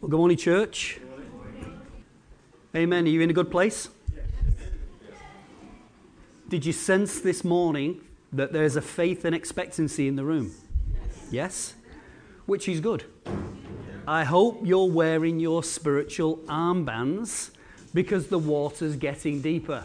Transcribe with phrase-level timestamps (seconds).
[0.00, 0.98] Well, good morning, church.
[2.74, 3.04] Amen.
[3.04, 3.90] Are you in a good place?
[6.48, 8.00] Did you sense this morning
[8.32, 10.52] that there's a faith and expectancy in the room?
[11.30, 11.74] Yes?
[12.46, 13.04] Which is good.
[14.08, 17.50] I hope you're wearing your spiritual armbands
[17.92, 19.84] because the water's getting deeper.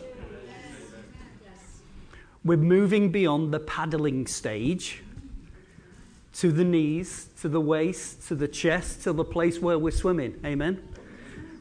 [2.45, 5.03] We're moving beyond the paddling stage
[6.35, 10.39] to the knees, to the waist, to the chest, to the place where we're swimming.
[10.45, 10.85] Amen.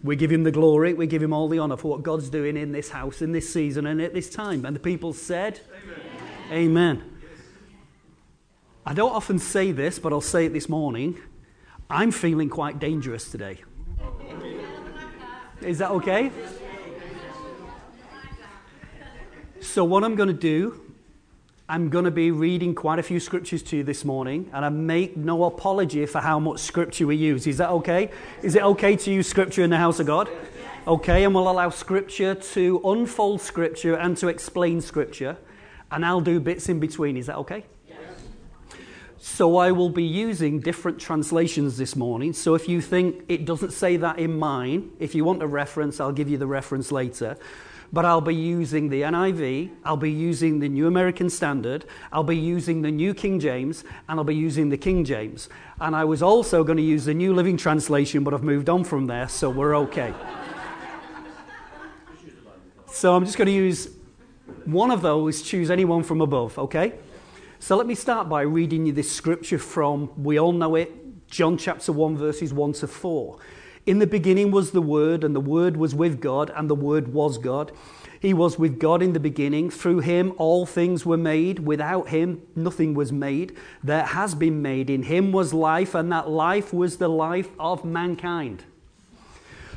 [0.03, 2.57] We give him the glory, we give him all the honor for what God's doing
[2.57, 4.65] in this house, in this season, and at this time.
[4.65, 5.61] And the people said,
[6.51, 7.01] Amen.
[7.01, 7.11] Amen.
[8.85, 11.19] I don't often say this, but I'll say it this morning.
[11.89, 13.63] I'm feeling quite dangerous today.
[15.63, 16.31] Is that okay?
[19.61, 20.84] So, what I'm going to do
[21.67, 24.69] I'm going to be reading quite a few scriptures to you this morning, and I
[24.69, 27.47] make no apology for how much scripture we use.
[27.47, 28.11] Is that okay?
[28.43, 30.29] Is it okay to use scripture in the house of God?
[30.87, 35.39] Okay, and we'll allow scripture to unfold scripture and to explain scripture,
[35.91, 37.17] and I'll do bits in between.
[37.17, 37.65] Is that okay?
[39.17, 42.35] So I will be using different translations this morning.
[42.35, 45.99] So if you think it doesn't say that in mine, if you want a reference,
[45.99, 47.39] I'll give you the reference later
[47.95, 52.37] but I'll be using the NIV, I'll be using the New American Standard, I'll be
[52.37, 55.49] using the New King James, and I'll be using the King James.
[55.81, 58.83] And I was also going to use the New Living Translation, but I've moved on
[58.83, 60.13] from there, so we're okay.
[62.93, 63.89] so I'm just going to use
[64.65, 66.95] one of those, choose anyone from above, okay?
[67.61, 71.57] So let me start by reading you this scripture from, we all know it, John
[71.57, 73.39] chapter 1, verses 1 to 4.
[73.87, 77.13] In the beginning was the Word, and the Word was with God, and the Word
[77.13, 77.71] was God.
[78.19, 79.69] He was with God in the beginning.
[79.69, 81.59] Through him all things were made.
[81.59, 84.89] Without him nothing was made that has been made.
[84.89, 88.65] In him was life, and that life was the life of mankind.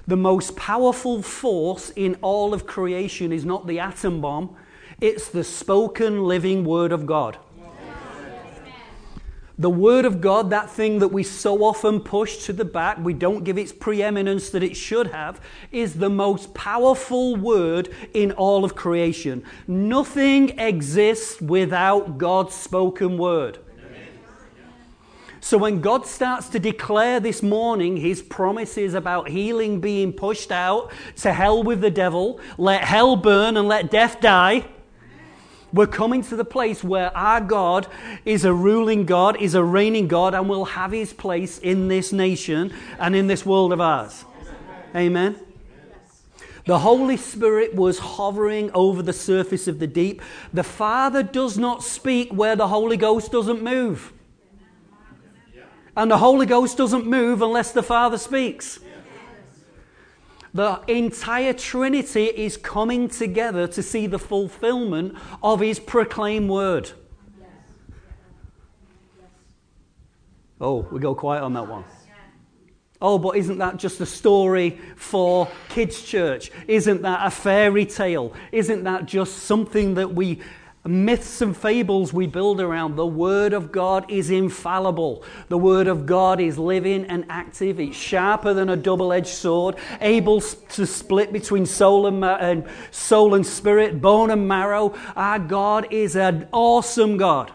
[0.08, 4.56] The most powerful force in all of creation is not the atom bomb,
[5.02, 7.38] it's the spoken living word of God.
[9.60, 13.14] The Word of God, that thing that we so often push to the back, we
[13.14, 15.42] don't give its preeminence that it should have,
[15.72, 19.44] is the most powerful Word in all of creation.
[19.68, 23.58] Nothing exists without God's spoken Word.
[25.40, 30.92] So when God starts to declare this morning his promises about healing being pushed out
[31.18, 34.66] to hell with the devil, let hell burn and let death die,
[35.78, 37.88] we're coming to the place where our God
[38.26, 42.12] is a ruling God, is a reigning God, and will have his place in this
[42.12, 44.26] nation and in this world of ours.
[44.96, 45.38] Amen.
[46.66, 50.22] The Holy Spirit was hovering over the surface of the deep.
[50.52, 54.12] The Father does not speak where the Holy Ghost doesn't move.
[55.96, 58.80] And the Holy Ghost doesn't move unless the Father speaks.
[60.58, 66.90] The entire Trinity is coming together to see the fulfillment of His proclaimed word.
[70.60, 71.84] Oh, we go quiet on that one.
[73.00, 76.50] Oh, but isn't that just a story for kids' church?
[76.68, 78.34] Isn't that a fairy tale?
[78.52, 80.40] Isn't that just something that we
[80.88, 82.96] myths and fables we build around.
[82.96, 85.24] The Word of God is infallible.
[85.50, 87.80] The Word of God is living and active.
[87.80, 93.36] It's sharper than a double edged sword, able to split between soul and, and, soul
[93.36, 94.94] and spirit, bone and marrow.
[95.16, 97.52] Our God is an awesome God.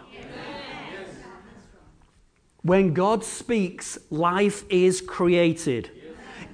[2.63, 5.91] When God speaks, life is created.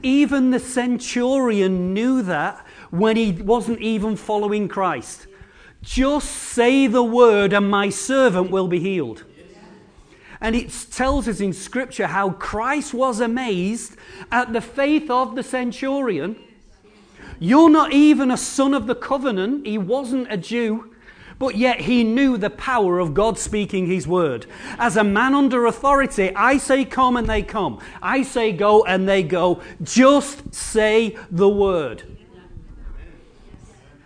[0.03, 5.28] Even the centurion knew that when he wasn't even following Christ.
[5.83, 9.25] Just say the word, and my servant will be healed.
[10.41, 13.97] And it tells us in Scripture how Christ was amazed
[14.31, 16.37] at the faith of the centurion.
[17.41, 20.95] You're not even a son of the covenant, he wasn't a Jew.
[21.39, 24.47] But yet he knew the power of God speaking his word.
[24.77, 27.79] As a man under authority, I say come and they come.
[28.03, 29.63] I say go and they go.
[29.81, 32.18] Just say the word.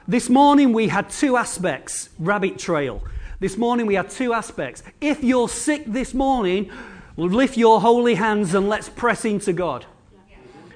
[0.08, 3.04] This morning we had two aspects, rabbit trail.
[3.38, 4.82] This morning we had two aspects.
[5.00, 6.72] If you're sick this morning,
[7.16, 9.86] lift your holy hands and let's press into God.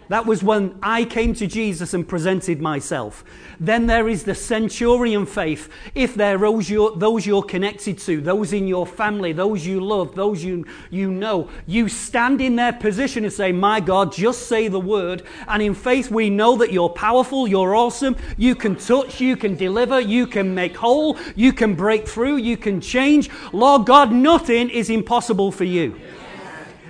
[0.08, 3.24] That was when I came to Jesus and presented myself.
[3.58, 5.68] Then there is the centurion faith.
[5.94, 10.44] If there are those you're, connected to, those in your family, those you love, those
[10.44, 14.80] you, you know, you stand in their position and say, My God, just say the
[14.80, 15.22] word.
[15.48, 19.56] And in faith, we know that you're powerful, you're awesome, you can touch, you can
[19.56, 23.28] deliver, you can make whole, you can break through, you can change.
[23.52, 26.00] Lord God, nothing is impossible for you.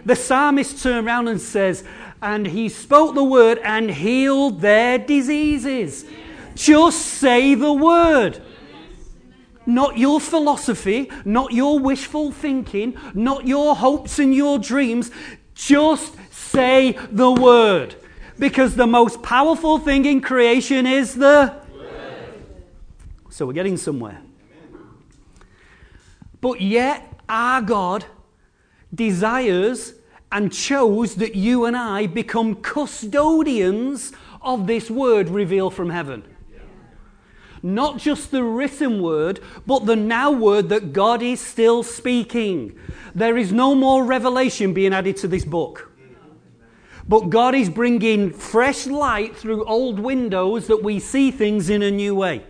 [0.04, 1.82] The psalmist turns around and says,
[2.26, 6.04] And he spoke the word and healed their diseases.
[6.56, 8.42] Just say the word.
[9.64, 15.12] Not your philosophy, not your wishful thinking, not your hopes and your dreams.
[15.54, 17.94] Just say the word.
[18.40, 22.34] Because the most powerful thing in creation is the word.
[23.30, 24.20] So we're getting somewhere.
[26.40, 28.04] But yet, our God
[28.92, 29.94] desires
[30.36, 34.12] and chose that you and I become custodians
[34.42, 36.24] of this word revealed from heaven.
[37.62, 42.78] Not just the written word, but the now word that God is still speaking.
[43.14, 45.90] There is no more revelation being added to this book.
[47.08, 51.90] But God is bringing fresh light through old windows that we see things in a
[51.90, 52.44] new way.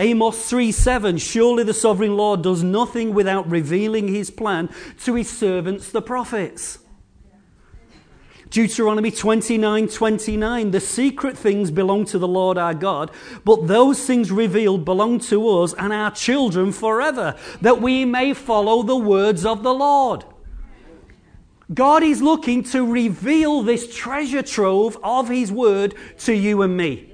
[0.00, 4.70] Amos 3 7 Surely the sovereign Lord does nothing without revealing his plan
[5.04, 6.78] to his servants, the prophets.
[8.48, 13.10] Deuteronomy 29 29 The secret things belong to the Lord our God,
[13.44, 18.82] but those things revealed belong to us and our children forever, that we may follow
[18.82, 20.24] the words of the Lord.
[21.74, 27.09] God is looking to reveal this treasure trove of His Word to you and me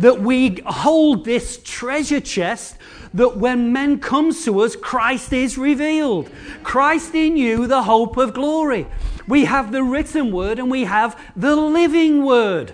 [0.00, 2.76] that we hold this treasure chest
[3.12, 6.30] that when men comes to us christ is revealed.
[6.62, 8.86] Christ in you the hope of glory.
[9.28, 12.72] We have the written word and we have the living word.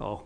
[0.00, 0.22] Oh.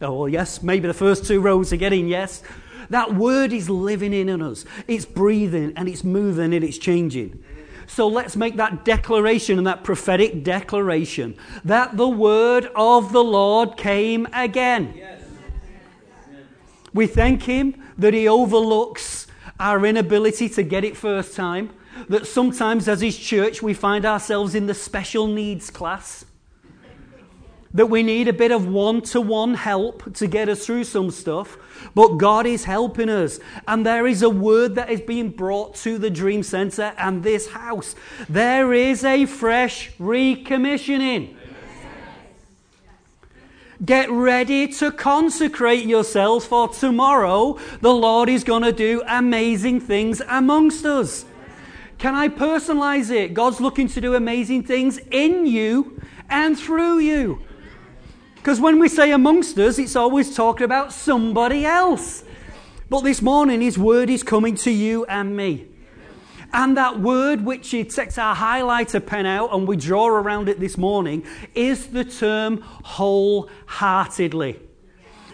[0.00, 2.42] Oh well, yes maybe the first two rows are getting yes.
[2.90, 4.64] That word is living in us.
[4.86, 7.42] It's breathing and it's moving and it's changing
[7.90, 13.76] so let's make that declaration and that prophetic declaration that the word of the Lord
[13.76, 14.94] came again.
[14.96, 15.22] Yes.
[16.94, 19.26] We thank Him that He overlooks
[19.58, 21.70] our inability to get it first time.
[22.08, 26.24] That sometimes, as His church, we find ourselves in the special needs class
[27.72, 31.10] that we need a bit of one to one help to get us through some
[31.10, 31.56] stuff,
[31.94, 33.38] but God is helping us.
[33.68, 37.50] And there is a word that is being brought to the Dream Center and this
[37.50, 37.94] house.
[38.28, 41.36] There is a fresh recommissioning.
[43.82, 47.58] Get ready to consecrate yourselves for tomorrow.
[47.80, 51.24] The Lord is going to do amazing things amongst us.
[51.96, 53.32] Can I personalize it?
[53.32, 57.42] God's looking to do amazing things in you and through you.
[58.40, 62.24] Because when we say amongst us, it's always talking about somebody else.
[62.88, 65.66] But this morning, His word is coming to you and me.
[66.50, 70.58] And that word, which He takes our highlighter pen out and we draw around it
[70.58, 71.22] this morning,
[71.54, 74.58] is the term wholeheartedly.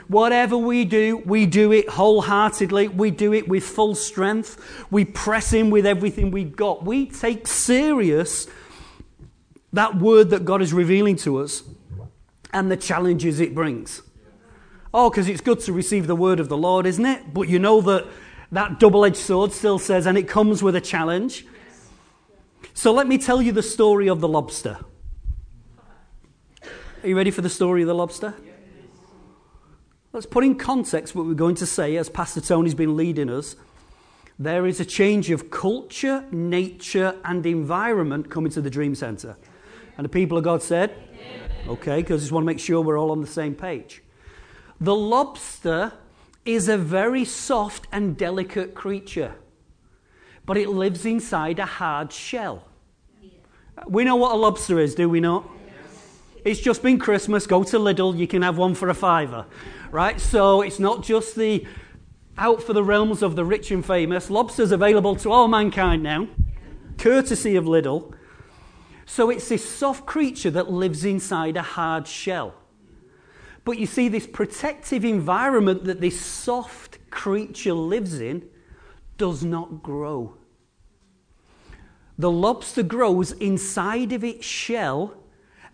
[0.08, 2.88] Whatever we do, we do it wholeheartedly.
[2.88, 4.60] We do it with full strength.
[4.90, 6.84] We press in with everything we've got.
[6.84, 8.48] We take serious
[9.72, 11.62] that word that God is revealing to us
[12.56, 14.02] and the challenges it brings.
[14.94, 17.34] Oh, because it's good to receive the word of the Lord, isn't it?
[17.34, 18.06] But you know that
[18.50, 21.46] that double edged sword still says, and it comes with a challenge.
[22.72, 24.78] So let me tell you the story of the lobster.
[27.02, 28.34] Are you ready for the story of the lobster?
[30.14, 33.54] Let's put in context what we're going to say as Pastor Tony's been leading us.
[34.38, 39.36] There is a change of culture, nature, and environment coming to the Dream Center.
[39.98, 40.94] And the people of God said,
[41.68, 41.96] okay?
[41.96, 44.02] Because I just want to make sure we're all on the same page.
[44.80, 45.92] The lobster
[46.44, 49.34] is a very soft and delicate creature,
[50.44, 52.64] but it lives inside a hard shell.
[53.86, 55.48] We know what a lobster is, do we not?
[56.44, 57.46] It's just been Christmas.
[57.46, 59.46] Go to Lidl, you can have one for a fiver,
[59.90, 60.20] right?
[60.20, 61.66] So it's not just the
[62.38, 64.30] out for the realms of the rich and famous.
[64.30, 66.28] Lobsters available to all mankind now,
[66.98, 68.14] courtesy of Lidl.
[69.06, 72.54] So it's this soft creature that lives inside a hard shell.
[73.64, 78.48] But you see, this protective environment that this soft creature lives in
[79.16, 80.36] does not grow.
[82.18, 85.16] The lobster grows inside of its shell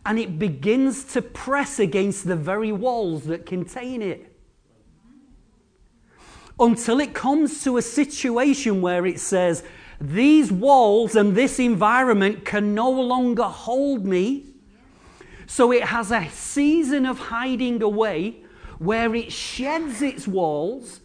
[0.05, 4.29] and it begins to press against the very walls that contain it.
[6.59, 9.65] Until it comes to a situation where it says,
[10.03, 14.47] these walls and this environment can no longer hold me.
[15.47, 18.43] So it has a season of hiding away
[18.81, 21.01] where it sheds its walls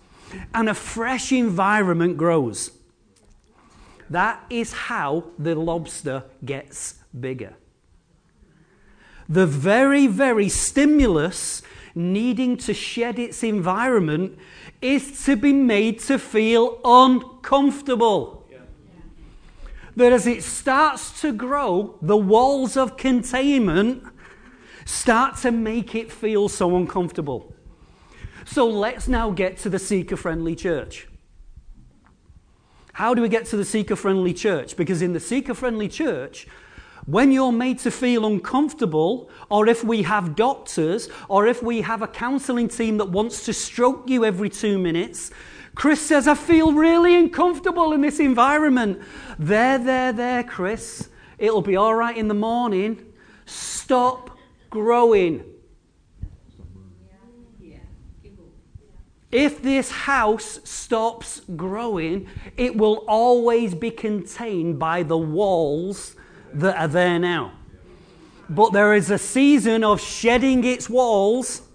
[0.51, 2.71] and a fresh environment grows.
[4.09, 7.53] That is how the lobster gets bigger.
[9.29, 11.61] The very, very stimulus
[11.93, 14.39] needing to shed its environment
[14.81, 18.36] is to be made to feel uncomfortable.
[19.97, 24.03] That as it starts to grow, the walls of containment
[24.85, 27.51] start to make it feel so uncomfortable.
[28.45, 31.07] So let's now get to the seeker friendly church.
[32.93, 34.77] How do we get to the seeker friendly church?
[34.77, 36.47] Because in the seeker friendly church,
[37.07, 42.03] when you're made to feel uncomfortable, or if we have doctors, or if we have
[42.03, 45.31] a counseling team that wants to stroke you every two minutes,
[45.77, 48.99] Chris says, I feel really uncomfortable in this environment.
[49.37, 51.07] There, there, there, Chris.
[51.37, 53.13] It'll be all right in the morning.
[53.45, 54.35] Stop
[54.71, 55.43] growing.
[59.31, 66.15] If this house stops growing, it will always be contained by the walls
[66.55, 67.51] that are there now.
[68.49, 71.66] But there is a season of shedding its walls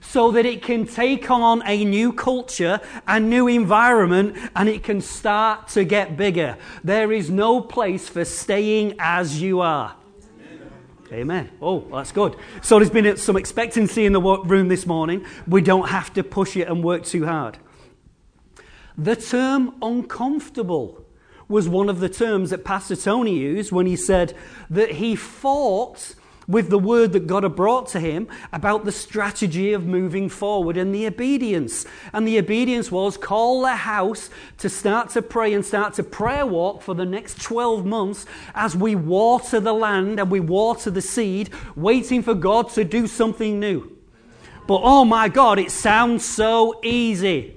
[0.00, 5.00] so that it can take on a new culture, a new environment, and it can
[5.00, 6.56] start to get bigger.
[6.82, 9.94] There is no place for staying as you are.
[11.12, 11.50] Amen.
[11.60, 12.36] Oh, that's good.
[12.62, 15.26] So there's been some expectancy in the room this morning.
[15.46, 17.58] We don't have to push it and work too hard.
[18.96, 21.04] The term uncomfortable
[21.48, 24.34] was one of the terms that Pastor Tony used when he said
[24.70, 26.14] that he fought
[26.50, 30.76] with the word that God had brought to him about the strategy of moving forward
[30.76, 31.86] and the obedience.
[32.12, 36.44] And the obedience was call the house to start to pray and start to prayer
[36.44, 41.00] walk for the next 12 months as we water the land and we water the
[41.00, 43.96] seed, waiting for God to do something new.
[44.66, 47.56] But oh my God, it sounds so easy.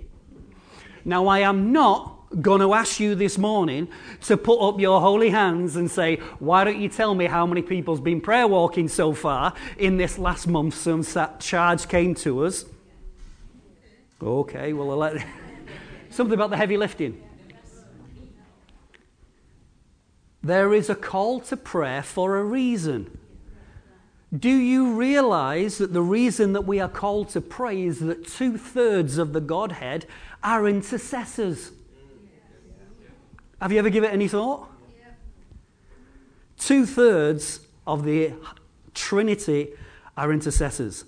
[1.04, 3.88] Now, I am not going to ask you this morning
[4.22, 7.62] to put up your holy hands and say, Why don't you tell me how many
[7.62, 12.46] people's been prayer walking so far in this last month since that charge came to
[12.46, 12.66] us?
[14.22, 15.26] Okay, well, I'll let...
[16.10, 17.22] something about the heavy lifting.
[20.42, 23.18] There is a call to prayer for a reason.
[24.38, 28.58] Do you realize that the reason that we are called to pray is that two
[28.58, 30.08] thirds of the Godhead
[30.44, 31.72] are intercessors?
[33.64, 34.70] Have you ever given it any thought?
[35.00, 35.12] Yeah.
[36.58, 38.34] Two thirds of the
[38.94, 39.70] Trinity
[40.18, 41.06] are intercessors.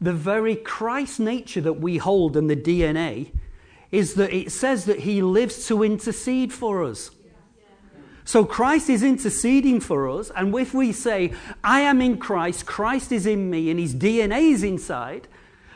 [0.00, 3.30] The very Christ nature that we hold in the DNA
[3.92, 7.12] is that it says that he lives to intercede for us.
[8.24, 11.32] So Christ is interceding for us, and if we say,
[11.62, 15.28] I am in Christ, Christ is in me, and his DNA is inside,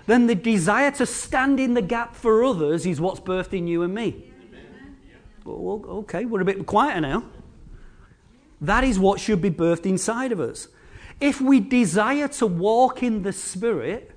[0.09, 3.85] then the desire to stand in the gap for others is what's birthed in you
[3.85, 4.30] and me
[5.45, 7.25] well, okay, we're a bit quieter now.
[8.61, 10.69] That is what should be birthed inside of us.
[11.21, 14.13] If we desire to walk in the Spirit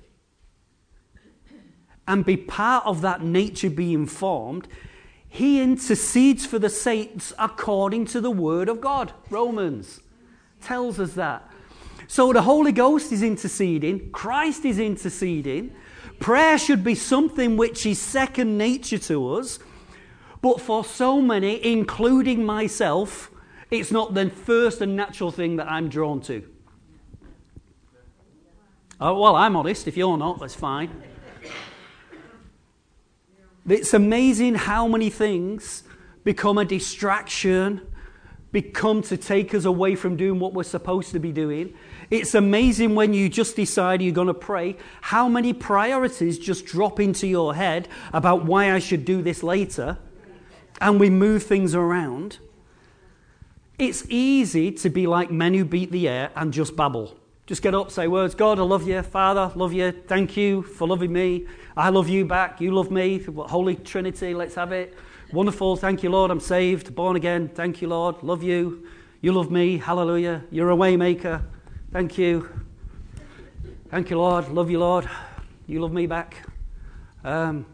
[2.06, 4.68] and be part of that nature being formed,
[5.28, 9.12] He intercedes for the saints according to the Word of God.
[9.30, 10.00] Romans
[10.60, 11.50] tells us that.
[12.06, 15.74] So the Holy Ghost is interceding, Christ is interceding.
[16.20, 19.58] Prayer should be something which is second nature to us
[20.44, 23.30] but for so many, including myself,
[23.70, 26.46] it's not the first and natural thing that I'm drawn to.
[29.00, 29.88] Oh, well, I'm honest.
[29.88, 30.90] If you're not, that's fine.
[33.66, 35.82] It's amazing how many things
[36.24, 37.80] become a distraction,
[38.52, 41.72] become to take us away from doing what we're supposed to be doing.
[42.10, 47.00] It's amazing when you just decide you're going to pray, how many priorities just drop
[47.00, 49.96] into your head about why I should do this later
[50.80, 52.38] and we move things around,
[53.78, 57.16] it's easy to be like men who beat the air and just babble.
[57.46, 59.02] Just get up, say words God, I love you.
[59.02, 59.92] Father, love you.
[59.92, 61.46] Thank you for loving me.
[61.76, 62.60] I love you back.
[62.60, 63.22] You love me.
[63.22, 64.94] Holy Trinity, let's have it.
[65.32, 65.76] Wonderful.
[65.76, 66.30] Thank you, Lord.
[66.30, 67.48] I'm saved, born again.
[67.48, 68.22] Thank you, Lord.
[68.22, 68.86] Love you.
[69.20, 69.78] You love me.
[69.78, 70.44] Hallelujah.
[70.50, 71.42] You're a waymaker.
[71.92, 72.48] Thank you.
[73.90, 74.48] Thank you, Lord.
[74.48, 75.08] Love you, Lord.
[75.66, 76.46] You love me back.
[77.24, 77.66] Um,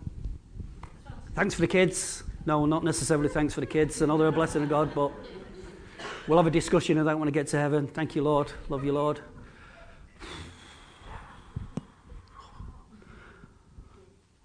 [1.35, 2.25] thanks for the kids.
[2.47, 4.01] No, not necessarily thanks for the kids.
[4.01, 5.13] Another a blessing of God, but
[6.27, 7.87] we'll have a discussion I don't want to get to heaven.
[7.87, 8.51] Thank you, Lord.
[8.69, 9.21] Love you, Lord.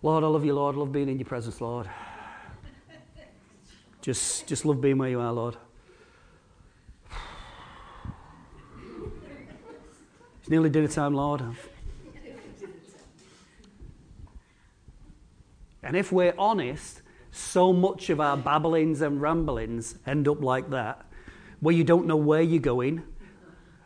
[0.02, 0.76] Lord, I love you, Lord.
[0.76, 1.90] I love being in your presence, Lord.
[4.02, 5.58] Just, just love being where you are, Lord.
[10.42, 11.42] It's nearly dinner time, Lord.
[15.82, 17.02] And if we're honest,
[17.36, 21.06] so much of our babblings and ramblings end up like that,
[21.60, 23.04] where you don't know where you're going,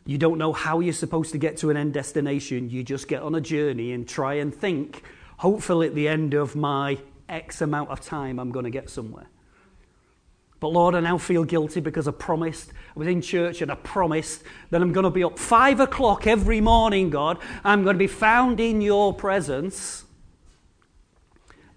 [0.05, 2.69] you don't know how you're supposed to get to an end destination.
[2.69, 5.03] You just get on a journey and try and think,
[5.37, 9.27] hopefully, at the end of my X amount of time, I'm going to get somewhere.
[10.59, 12.71] But Lord, I now feel guilty because I promised.
[12.95, 16.27] I was in church and I promised that I'm going to be up five o'clock
[16.27, 17.37] every morning, God.
[17.63, 20.03] I'm going to be found in your presence.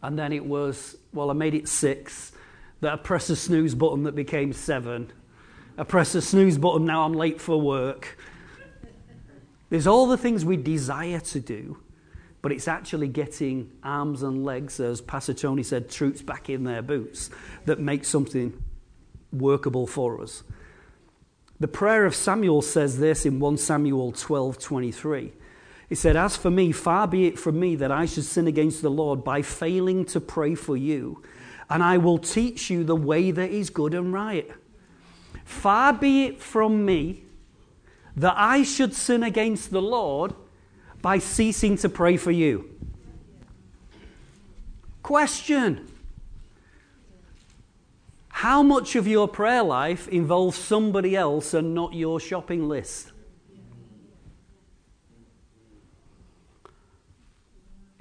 [0.02, 2.32] And then it was, well, I made it six,
[2.80, 5.12] that I pressed a snooze button that became seven.
[5.78, 8.18] I press a snooze button, now I'm late for work.
[9.70, 11.78] There's all the things we desire to do,
[12.42, 16.82] but it's actually getting arms and legs, as Pastor Tony said, troops back in their
[16.82, 17.30] boots,
[17.64, 18.62] that make something
[19.32, 20.42] workable for us.
[21.58, 25.32] The prayer of Samuel says this in 1 Samuel 12 23.
[25.92, 28.80] He said, As for me, far be it from me that I should sin against
[28.80, 31.22] the Lord by failing to pray for you,
[31.68, 34.50] and I will teach you the way that is good and right.
[35.44, 37.24] Far be it from me
[38.16, 40.32] that I should sin against the Lord
[41.02, 42.70] by ceasing to pray for you.
[45.02, 45.92] Question
[48.30, 53.11] How much of your prayer life involves somebody else and not your shopping list?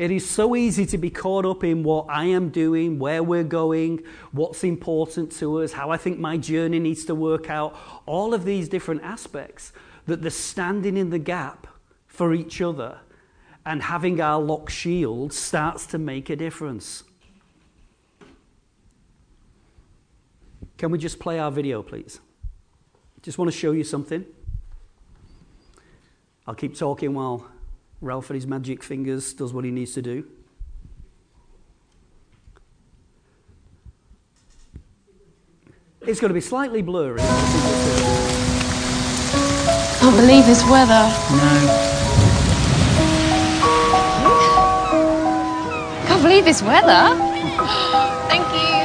[0.02, 3.44] It is so easy to be caught up in what I am doing, where we're
[3.44, 7.78] going, what's important to us, how I think my journey needs to work out,
[8.08, 9.74] all of these different aspects,
[10.08, 11.68] that the standing in the gap
[12.08, 12.98] for each other
[13.64, 17.04] and having our lock shield starts to make a difference.
[20.80, 22.20] Can we just play our video, please?
[23.22, 24.26] Just want to show you something.
[26.48, 27.46] I'll keep talking while
[28.02, 30.26] Ralph and his magic fingers does what he needs to do.
[36.02, 37.20] It's going to be slightly blurry.
[40.00, 41.14] Can't believe this weather.
[41.30, 41.88] No.
[46.08, 47.16] Can't believe this weather.
[48.28, 48.82] Thank you.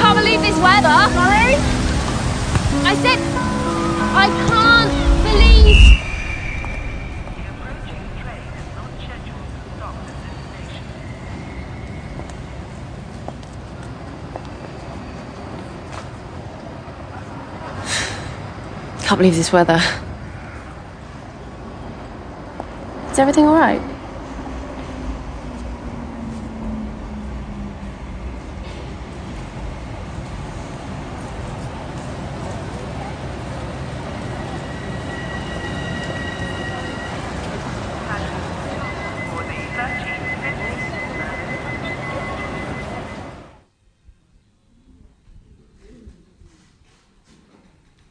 [0.00, 1.08] Can't believe this weather.
[1.14, 1.54] Sorry?
[2.82, 3.18] I said
[4.12, 6.00] I can't believe.
[19.10, 19.82] Can't believe this weather.
[23.10, 23.82] Is everything all right?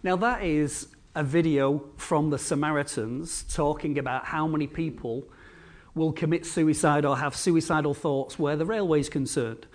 [0.09, 5.23] Now, that is a video from the Samaritans talking about how many people
[5.93, 9.67] will commit suicide or have suicidal thoughts where the railway is concerned.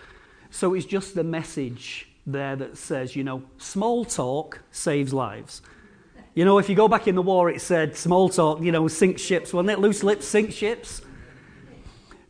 [0.50, 5.62] So it's just the message there that says, you know, small talk saves lives.
[6.34, 8.88] You know, if you go back in the war, it said small talk, you know,
[8.88, 9.78] sink ships, wasn't it?
[9.78, 11.00] Loose lips sink ships.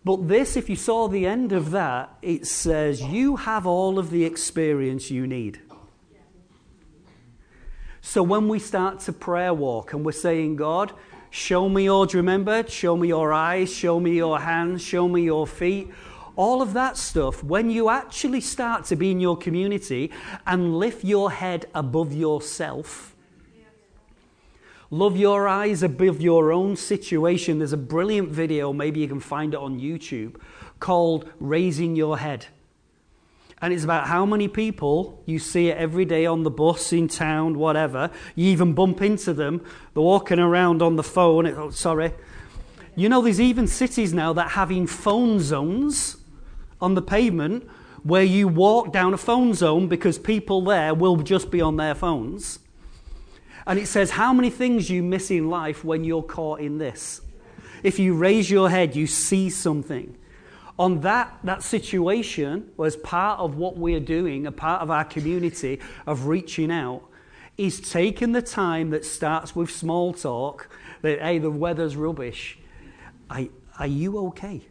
[0.05, 4.11] But this, if you saw the end of that, it says, you have all of
[4.11, 5.63] the experience you need.
[8.07, 10.93] So when we start to prayer walk and we're saying, God,
[11.31, 12.63] show me your, do you remember?
[12.69, 15.89] Show me your eyes, show me your hands, show me your feet.
[16.37, 20.13] All of that stuff, when you actually start to be in your community
[20.47, 23.17] and lift your head above yourself,
[24.91, 27.59] love your eyes above your own situation.
[27.59, 30.37] There's a brilliant video, maybe you can find it on YouTube,
[30.79, 32.49] called Raising Your Head.
[33.65, 37.59] And it's about how many people you see every day on the bus, in town,
[37.59, 38.11] whatever.
[38.35, 39.65] You even bump into them.
[39.95, 41.47] They're walking around on the phone.
[41.47, 42.13] Oh, sorry.
[42.95, 46.19] You know, there's even cities now that having phone zones
[46.79, 47.67] on the pavement
[48.03, 51.95] where you walk down a phone zone because people there will just be on their
[51.95, 52.59] phones.
[53.67, 57.23] And it says how many things you miss in life when you're caught in this.
[57.83, 60.19] If you raise your head, you see something
[60.79, 65.81] on that, that situation was part of what we're doing, a part of our community
[66.07, 67.03] of reaching out,
[67.57, 70.69] is taking the time that starts with small talk
[71.03, 72.59] that, hey, the weather's rubbish.
[73.31, 74.63] I, are you okay?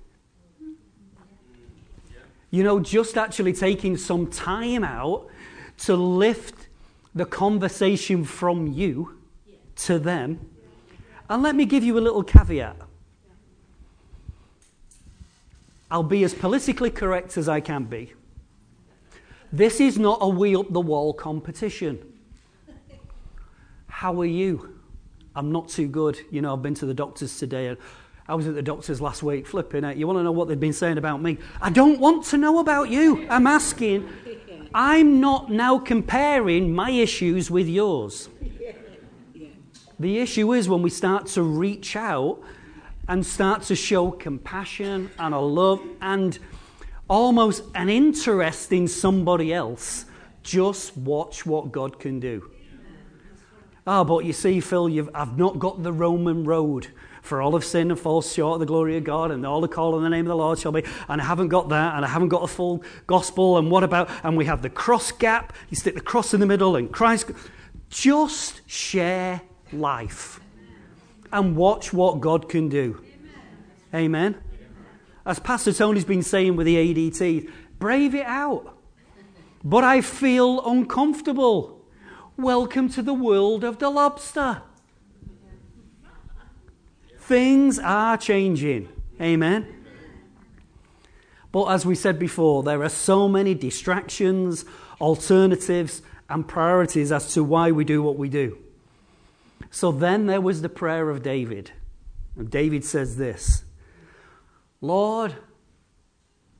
[2.52, 5.28] You know, just actually taking some time out
[5.80, 6.68] to lift
[7.16, 9.18] the conversation from you
[9.76, 10.50] to them.
[11.30, 12.76] And let me give you a little caveat.
[15.94, 18.14] I'll be as politically correct as I can be.
[19.52, 22.00] This is not a wheel up the wall competition.
[23.86, 24.80] How are you?
[25.36, 26.18] I'm not too good.
[26.32, 27.78] You know, I've been to the doctors today and
[28.28, 29.98] I was at the doctor's last week, flipping it.
[29.98, 31.38] You want to know what they've been saying about me?
[31.62, 33.28] I don't want to know about you.
[33.30, 34.10] I'm asking.
[34.74, 38.30] I'm not now comparing my issues with yours.
[40.00, 42.42] The issue is when we start to reach out
[43.08, 46.40] and start to show compassion and a love and
[47.10, 50.06] almost an interest in somebody else.
[50.42, 52.50] Just watch what God can do.
[53.86, 56.88] Oh, but you see, Phil, I've not got the Roman road
[57.22, 59.68] for all of sin and falls short of the glory of God, and all the
[59.68, 60.84] call in the name of the Lord shall be.
[61.08, 63.58] And I haven't got that, and I haven't got a full gospel.
[63.58, 64.10] And what about?
[64.24, 65.54] And we have the cross gap.
[65.70, 67.32] You stick the cross in the middle, and Christ.
[67.90, 70.40] Just share life
[71.34, 73.04] and watch what God can do.
[73.94, 74.38] Amen.
[75.26, 78.78] As Pastor Tony's been saying with the ADT, brave it out.
[79.64, 81.82] But I feel uncomfortable.
[82.38, 84.62] Welcome to the world of the lobster.
[87.20, 88.90] Things are changing.
[89.20, 89.86] Amen.
[91.52, 94.66] But as we said before, there are so many distractions,
[95.00, 98.58] alternatives, and priorities as to why we do what we do.
[99.74, 101.72] So then there was the prayer of David.
[102.38, 103.66] And David says this
[104.80, 105.36] Lord,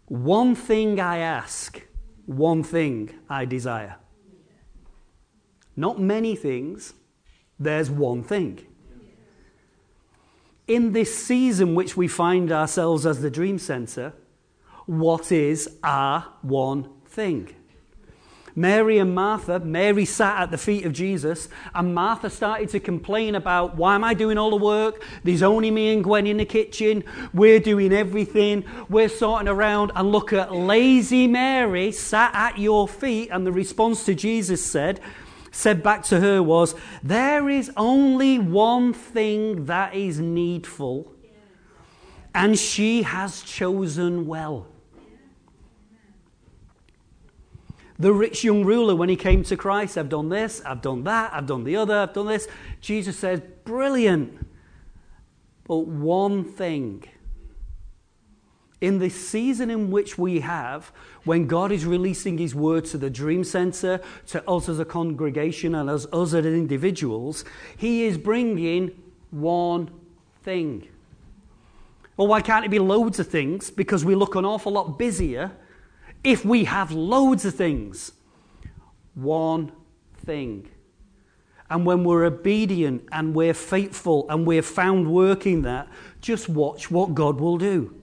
[0.08, 1.82] one thing I ask,
[2.26, 3.96] one thing I desire.
[5.76, 6.94] Not many things,
[7.60, 8.68] there's one thing
[10.68, 14.14] in this season which we find ourselves as the dream center,
[14.86, 17.54] what is our one thing?
[18.56, 23.36] Mary and Martha, Mary sat at the feet of Jesus, and Martha started to complain
[23.36, 25.04] about why am I doing all the work?
[25.24, 27.04] There's only me and Gwen in the kitchen.
[27.34, 28.64] We're doing everything.
[28.90, 29.92] We're sorting around.
[29.96, 35.00] And look at lazy Mary sat at your feet, and the response to Jesus said,
[35.52, 41.12] said back to her was, There is only one thing that is needful,
[42.36, 44.68] and she has chosen well.
[48.00, 51.34] The rich young ruler, when he came to Christ, I've done this, I've done that,
[51.34, 52.48] I've done the other, I've done this.
[52.82, 54.48] Jesus says, Brilliant.
[55.66, 57.06] But one thing
[58.82, 60.92] in the season in which we have,
[61.24, 65.74] when God is releasing His word to the Dream Center, to us as a congregation,
[65.74, 67.46] and as us as individuals,
[67.78, 68.92] He is bringing
[69.32, 69.90] one
[70.44, 70.90] thing.
[72.18, 73.72] Well, why can't it be loads of things?
[73.72, 75.52] Because we look an awful lot busier
[76.24, 78.14] if we have loads of things.
[79.16, 79.72] One
[80.26, 80.70] thing.
[81.70, 85.88] And when we're obedient and we're faithful and we're found working that,
[86.22, 87.96] just watch what God will do.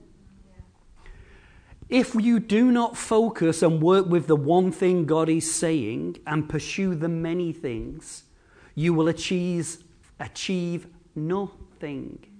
[1.89, 6.47] If you do not focus and work with the one thing God is saying and
[6.47, 8.23] pursue the many things,
[8.75, 9.77] you will achieve,
[10.19, 12.30] achieve nothing.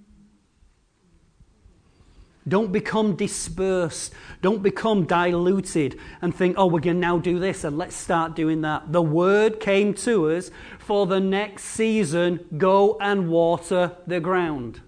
[2.46, 4.12] Don't become dispersed.
[4.40, 8.62] Don't become diluted and think, oh, we're going now do this and let's start doing
[8.62, 8.92] that.
[8.92, 14.80] The word came to us for the next season go and water the ground.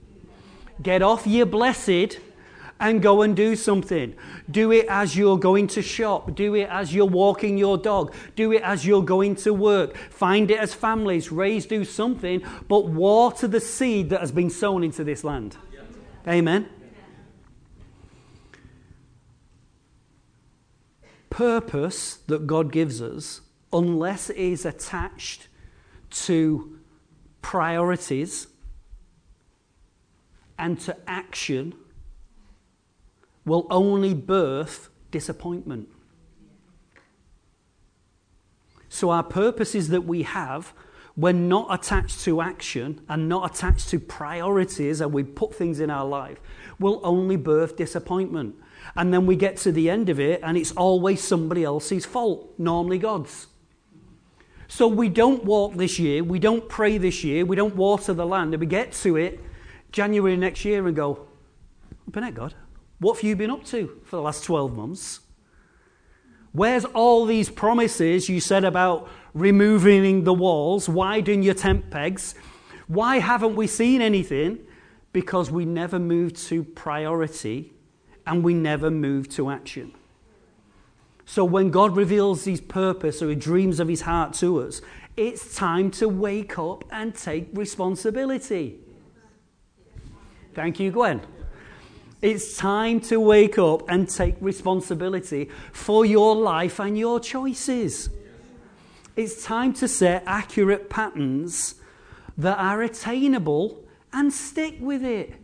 [0.82, 2.18] Get off your blessed
[2.80, 4.14] and go and do something.
[4.50, 6.34] Do it as you're going to shop.
[6.34, 8.12] Do it as you're walking your dog.
[8.34, 9.96] Do it as you're going to work.
[9.96, 11.30] Find it as families.
[11.30, 15.56] Raise, do something, but water the seed that has been sown into this land.
[16.26, 16.68] Amen.
[21.34, 23.40] Purpose that God gives us,
[23.72, 25.48] unless it is attached
[26.10, 26.78] to
[27.42, 28.46] priorities
[30.56, 31.74] and to action
[33.44, 35.88] will only birth disappointment.
[38.88, 40.72] So, our purposes that we have,
[41.16, 45.90] when not attached to action and not attached to priorities, and we put things in
[45.90, 46.38] our life,
[46.78, 48.54] will only birth disappointment.
[48.96, 52.54] And then we get to the end of it, and it's always somebody else's fault,
[52.58, 53.48] normally God's.
[54.68, 58.26] So we don't walk this year, we don't pray this year, we don't water the
[58.26, 59.40] land, and we get to it
[59.92, 61.26] January next year and go,
[62.08, 62.54] Open it, God.
[63.00, 65.20] What have you been up to for the last 12 months?
[66.52, 72.34] Where's all these promises you said about removing the walls, widening your tent pegs?
[72.86, 74.60] Why haven't we seen anything?
[75.12, 77.73] Because we never moved to priority
[78.26, 79.92] and we never move to action.
[81.26, 84.82] So when God reveals his purpose or he dreams of his heart to us,
[85.16, 88.78] it's time to wake up and take responsibility.
[90.54, 91.22] Thank you, Gwen.
[92.20, 98.08] It's time to wake up and take responsibility for your life and your choices.
[99.16, 101.76] It's time to set accurate patterns
[102.36, 105.34] that are attainable and stick with it.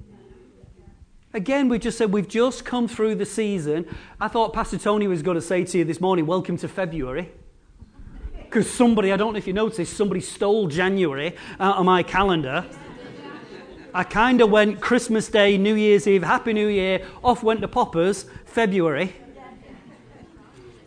[1.32, 3.86] Again, we just said we've just come through the season.
[4.20, 7.30] I thought Pastor Tony was going to say to you this morning, Welcome to February.
[8.34, 12.66] Because somebody, I don't know if you noticed, somebody stole January out of my calendar.
[13.94, 17.68] I kind of went Christmas Day, New Year's Eve, Happy New Year, off went to
[17.68, 19.14] Poppers, February.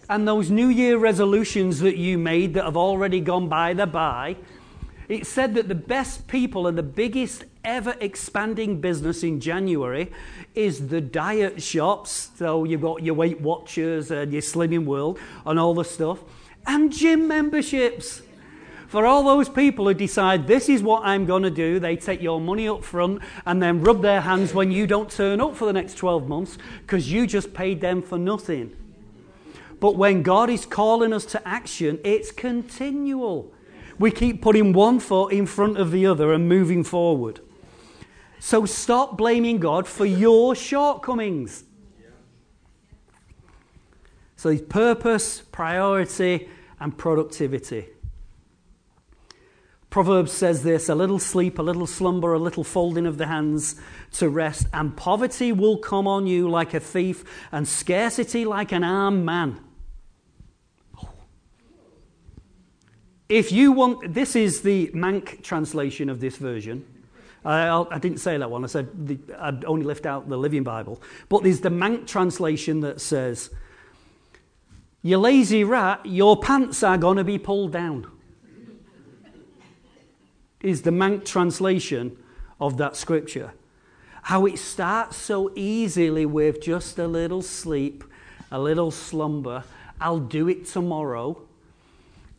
[0.10, 4.36] And those New Year resolutions that you made that have already gone by the by,
[5.08, 10.12] it said that the best people and the biggest ever expanding business in January
[10.56, 12.32] is the diet shops.
[12.38, 16.20] So you've got your Weight Watchers and your Slimming World and all the stuff,
[16.66, 18.22] and gym memberships.
[18.88, 22.22] For all those people who decide this is what I'm going to do, they take
[22.22, 25.66] your money up front and then rub their hands when you don't turn up for
[25.66, 28.76] the next 12 months because you just paid them for nothing.
[29.80, 33.52] But when God is calling us to action, it's continual.
[33.98, 37.42] We keep putting one foot in front of the other and moving forward.
[38.44, 41.64] So stop blaming God for your shortcomings.
[44.36, 47.88] So, his purpose, priority, and productivity.
[49.90, 53.80] Proverbs says this a little sleep, a little slumber, a little folding of the hands
[54.12, 58.84] to rest, and poverty will come on you like a thief, and scarcity like an
[58.84, 59.62] armed man.
[63.30, 66.93] If you want, this is the Mank translation of this version.
[67.46, 68.64] I, didn't say that one.
[68.64, 71.02] I said the, I'd only left out the Living Bible.
[71.30, 73.50] But there's the Mank translation that says,
[75.02, 78.10] You lazy rat, your pants are going to be pulled down.
[80.62, 82.18] is the Mank translation
[82.62, 83.54] of that scripture.
[84.24, 88.06] How it starts so easily with just a little sleep,
[88.50, 89.66] a little slumber.
[90.00, 91.42] I'll do it tomorrow.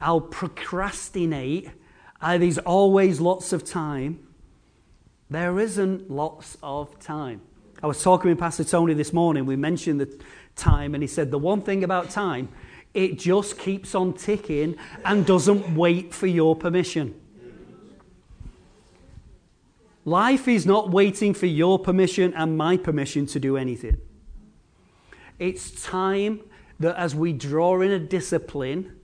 [0.01, 1.71] I'll procrastinate.
[2.23, 4.24] There's always lots of time.
[5.31, 7.41] There isn't lots of time.
[7.83, 9.47] I was talking with Pastor Tony this morning.
[9.47, 10.23] We mentioned the
[10.55, 12.49] time, and he said the one thing about time,
[12.93, 17.21] it just keeps on ticking and doesn't wait for your permission.
[20.05, 23.97] Life is not waiting for your permission and my permission to do anything.
[25.39, 26.41] It's time
[26.79, 29.01] that as we draw in a discipline,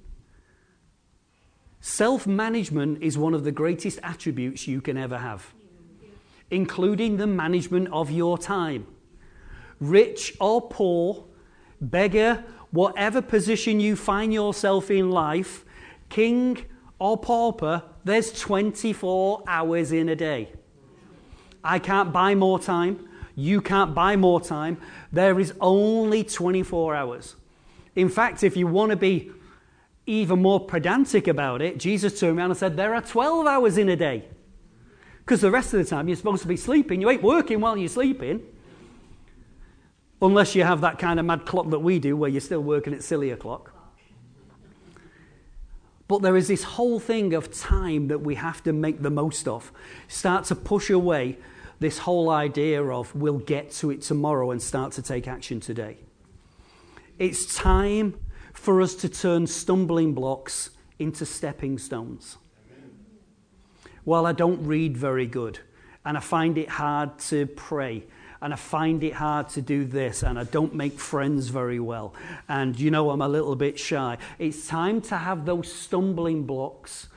[1.81, 5.55] self management is one of the greatest attributes you can ever have
[6.51, 8.87] including the management of your time.
[9.79, 11.25] Rich or poor,
[11.81, 15.65] beggar, whatever position you find yourself in life,
[16.09, 16.65] king
[16.99, 20.53] or pauper, there's 24 hours in a day.
[21.63, 23.09] I can't buy more time.
[23.35, 24.79] You can't buy more time.
[25.13, 27.37] There is only 24 hours.
[27.97, 29.31] In fact, if you want to be
[30.07, 33.89] even more pedantic about it, Jesus turned around and said, There are 12 hours in
[33.89, 34.25] a day.
[35.21, 37.01] Because the rest of the time you're supposed to be sleeping.
[37.01, 38.43] You ain't working while you're sleeping.
[40.23, 42.93] Unless you have that kind of mad clock that we do where you're still working
[42.93, 43.73] at silly o'clock.
[46.09, 49.47] But there is this whole thing of time that we have to make the most
[49.47, 49.71] of.
[50.09, 51.39] Start to push away
[51.79, 55.99] this whole idea of we'll get to it tomorrow and start to take action today.
[57.19, 58.19] It's time
[58.53, 62.37] for us to turn stumbling blocks into stepping stones
[64.05, 65.59] well, I don't read very good,
[66.05, 68.05] and I find it hard to pray,
[68.41, 72.15] and I find it hard to do this, and I don't make friends very well,
[72.49, 74.19] and you know, I'm a little bit shy.
[74.39, 77.09] It's time to have those stumbling blocks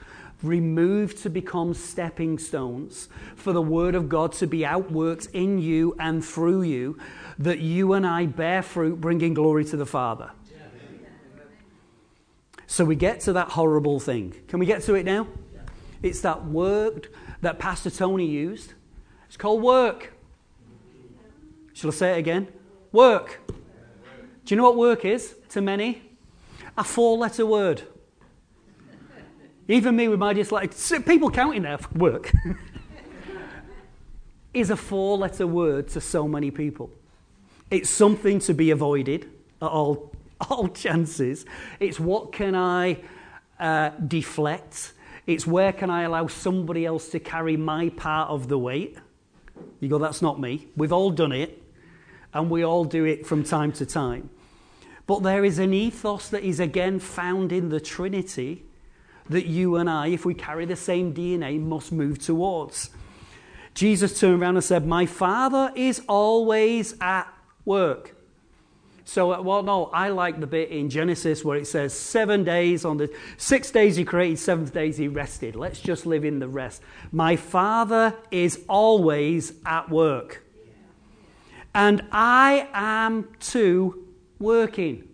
[0.44, 5.96] removed to become stepping stones for the Word of God to be outworked in you
[6.00, 6.98] and through you,
[7.40, 10.32] that you and I bear fruit, bringing glory to the Father.
[12.68, 14.34] So we get to that horrible thing.
[14.48, 15.28] Can we get to it now?
[16.04, 17.08] It's that word
[17.42, 18.74] that Pastor Tony used.
[19.28, 20.14] It's called work.
[21.74, 22.50] Shall I say it again?
[22.92, 23.40] Work.
[23.48, 26.02] Do you know what work is to many?
[26.78, 27.84] A four letter word.
[29.70, 30.74] Even me with my dislike,
[31.06, 32.34] people counting there work,
[34.54, 36.92] is a four letter word to so many people.
[37.72, 39.30] It's something to be avoided
[39.62, 40.12] at all,
[40.50, 41.46] all chances.
[41.80, 43.00] It's what can I
[43.58, 44.92] uh, deflect?
[45.26, 48.98] It's where can I allow somebody else to carry my part of the weight?
[49.80, 50.68] You go, that's not me.
[50.76, 51.62] We've all done it,
[52.34, 54.30] and we all do it from time to time.
[55.06, 58.64] But there is an ethos that is again found in the Trinity
[59.30, 62.90] that you and I, if we carry the same DNA, must move towards.
[63.74, 67.28] Jesus turned around and said, My Father is always at
[67.66, 68.16] work.
[69.06, 72.86] So, uh, well, no, I like the bit in Genesis where it says seven days
[72.86, 75.56] on the six days he created, seventh days he rested.
[75.56, 76.82] Let's just live in the rest.
[77.12, 80.44] My Father is always at work.
[81.76, 84.08] And I am too
[84.40, 85.08] working.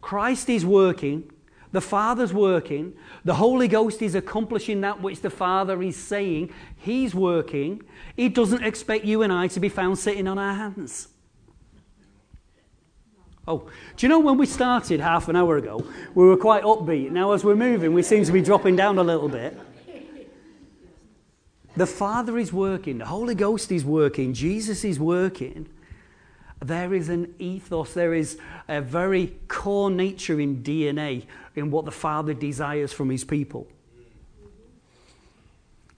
[0.00, 1.30] Christ is working.
[1.72, 2.94] The Father's working.
[3.24, 6.52] The Holy Ghost is accomplishing that which the Father is saying.
[6.76, 7.82] He's working.
[8.14, 11.08] He doesn't expect you and I to be found sitting on our hands.
[13.46, 17.10] Oh, do you know when we started half an hour ago, we were quite upbeat.
[17.10, 19.58] Now, as we're moving, we seem to be dropping down a little bit.
[21.76, 25.68] The Father is working, the Holy Ghost is working, Jesus is working.
[26.64, 31.26] There is an ethos, there is a very core nature in DNA
[31.56, 33.66] in what the Father desires from his people.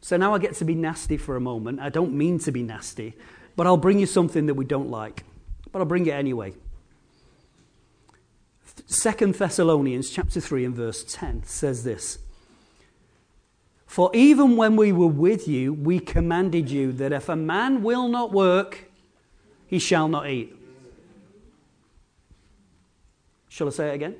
[0.00, 1.80] So now I get to be nasty for a moment.
[1.80, 3.14] I don't mean to be nasty,
[3.54, 5.24] but I'll bring you something that we don't like.
[5.72, 6.54] But I'll bring it anyway.
[8.86, 12.18] Second Thessalonians chapter 3 and verse 10 says this.
[13.84, 18.08] For even when we were with you, we commanded you that if a man will
[18.08, 18.90] not work,
[19.66, 20.54] he shall not eat.
[23.48, 24.16] Shall I say it again?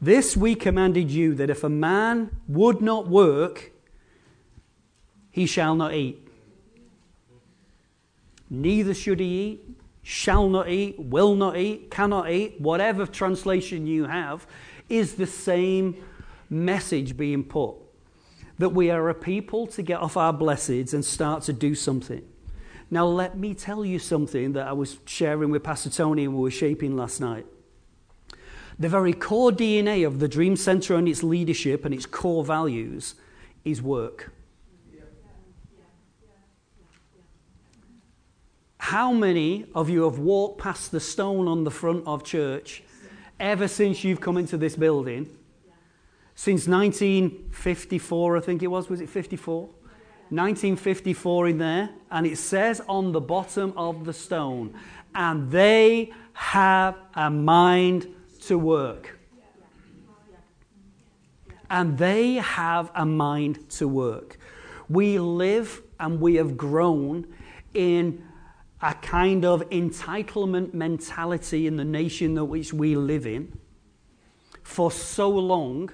[0.00, 3.72] This we commanded you that if a man would not work,
[5.30, 6.20] he shall not eat.
[8.50, 9.63] Neither should he eat,
[10.04, 14.46] shall not eat, will not eat, cannot eat, whatever translation you have,
[14.88, 15.96] is the same
[16.50, 17.74] message being put.
[18.58, 22.22] That we are a people to get off our blessings and start to do something.
[22.90, 26.40] Now, let me tell you something that I was sharing with Pastor Tony and we
[26.40, 27.46] were shaping last night.
[28.78, 33.14] The very core DNA of the Dream Center and its leadership and its core values
[33.64, 34.33] is work.
[38.88, 42.82] How many of you have walked past the stone on the front of church
[43.40, 45.26] ever since you've come into this building
[46.34, 48.90] since 1954, I think it was.
[48.90, 49.62] Was it 54?
[49.62, 51.88] 1954 in there.
[52.10, 54.74] And it says on the bottom of the stone,
[55.14, 58.06] and they have a mind
[58.42, 59.18] to work.
[61.70, 64.36] And they have a mind to work.
[64.90, 67.34] We live and we have grown
[67.72, 68.22] in
[68.82, 73.58] a kind of entitlement mentality in the nation that which we live in
[74.62, 75.90] for so long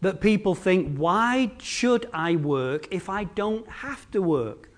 [0.00, 4.70] that people think, why should I work if I don't have to work?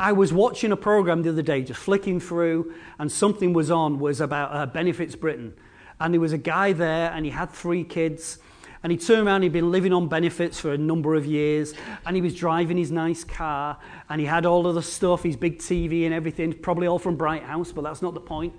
[0.00, 4.00] I was watching a program the other day, just flicking through, and something was on
[4.00, 5.54] was about uh, Benefits Britain,
[6.00, 8.38] and there was a guy there, and he had three kids,
[8.82, 12.16] and he turned around, he'd been living on benefits for a number of years, and
[12.16, 15.58] he was driving his nice car, and he had all of the stuff, his big
[15.58, 18.52] TV and everything, probably all from Bright House, but that's not the point.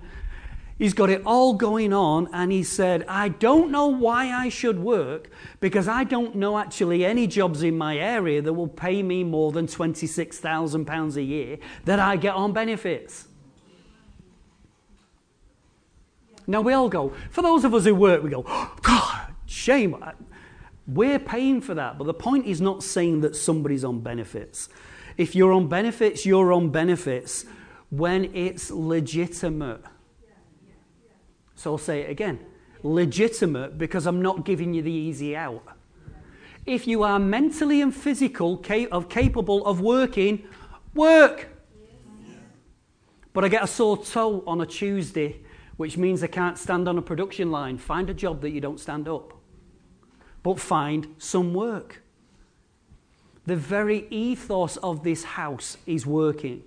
[0.78, 4.80] He's got it all going on, and he said, I don't know why I should
[4.80, 9.22] work because I don't know actually any jobs in my area that will pay me
[9.22, 13.28] more than £26,000 a year that I get on benefits.
[16.46, 19.96] Now we all go, for those of us who work, we go, oh, God, shame.
[20.86, 21.96] We're paying for that.
[21.98, 24.68] But the point is not saying that somebody's on benefits.
[25.16, 27.44] If you're on benefits, you're on benefits
[27.90, 29.82] when it's legitimate.
[31.54, 32.40] So I'll say it again
[32.84, 35.62] legitimate because I'm not giving you the easy out.
[36.66, 38.62] If you are mentally and physical
[38.92, 40.44] of capable of working,
[40.94, 41.48] work.
[43.32, 45.40] But I get a sore toe on a Tuesday,
[45.76, 47.78] which means I can't stand on a production line.
[47.78, 49.34] Find a job that you don't stand up,
[50.44, 52.02] but find some work.
[53.46, 56.62] The very ethos of this house is working.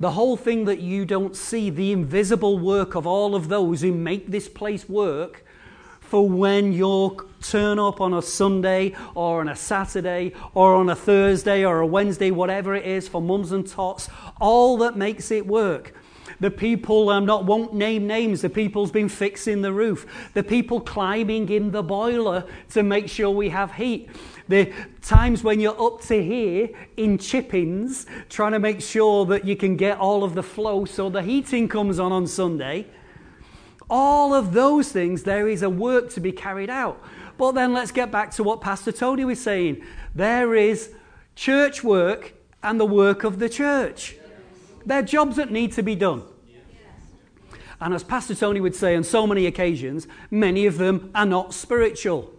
[0.00, 3.92] The whole thing that you don't see, the invisible work of all of those who
[3.92, 5.44] make this place work
[6.00, 10.96] for when you turn up on a Sunday or on a Saturday or on a
[10.96, 14.08] Thursday or a Wednesday, whatever it is, for mums and tots,
[14.40, 15.94] all that makes it work.
[16.44, 18.42] The people um, not won't name names.
[18.42, 20.28] The people's been fixing the roof.
[20.34, 24.10] The people climbing in the boiler to make sure we have heat.
[24.48, 29.56] The times when you're up to here in chippings, trying to make sure that you
[29.56, 32.88] can get all of the flow so the heating comes on on Sunday.
[33.88, 37.02] All of those things, there is a work to be carried out.
[37.38, 39.82] But then let's get back to what Pastor Tony was saying.
[40.14, 40.92] There is
[41.36, 44.16] church work and the work of the church.
[44.84, 46.24] There are jobs that need to be done.
[47.80, 51.52] And as Pastor Tony would say on so many occasions, many of them are not
[51.52, 52.32] spiritual.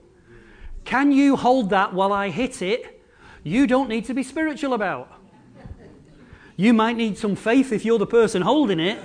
[0.86, 3.02] Can you hold that while I hit it?
[3.44, 5.12] You don't need to be spiritual about.
[6.56, 9.00] You might need some faith if you're the person holding it.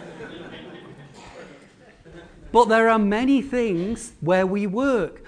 [2.52, 5.24] But there are many things where we work.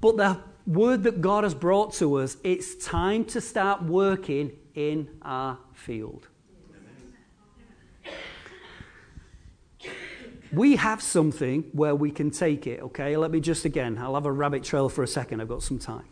[0.00, 5.08] But the word that God has brought to us, it's time to start working in
[5.22, 6.28] our field.
[10.56, 13.16] We have something where we can take it, okay?
[13.16, 15.78] Let me just again, I'll have a rabbit trail for a second, I've got some
[15.78, 16.06] time.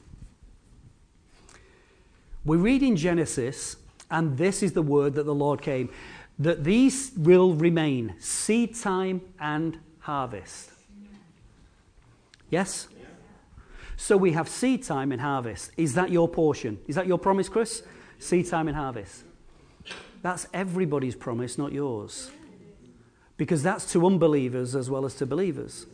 [2.45, 3.76] We read in Genesis,
[4.11, 5.88] and this is the word that the Lord came,
[6.38, 10.70] that these will remain seed time and harvest.
[12.51, 12.88] Yes?
[13.97, 15.70] So we have seed time and harvest.
[15.78, 16.78] Is that your portion?
[16.86, 17.82] Is that your promise, Chris?
[18.18, 19.24] Seed time and harvest.
[20.20, 22.30] That's everybody's promise, not yours.
[23.37, 25.87] Because that's to unbelievers as well as to believers.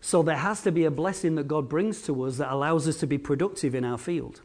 [0.00, 2.96] So there has to be a blessing that God brings to us that allows us
[2.98, 4.40] to be productive in our field.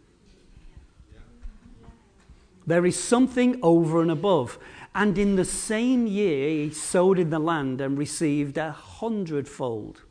[2.68, 4.60] There is something over and above.
[4.94, 10.04] And in the same year, he sowed in the land and received a hundredfold.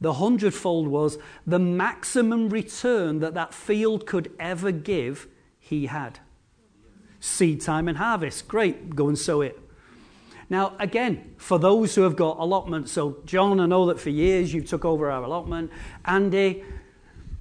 [0.00, 6.20] The hundredfold was the maximum return that that field could ever give, he had.
[7.20, 8.48] Seed time and harvest.
[8.48, 9.58] Great, go and sow it.
[10.50, 14.54] Now, again, for those who have got allotments, so John, I know that for years
[14.54, 15.70] you've took over our allotment.
[16.06, 16.64] Andy,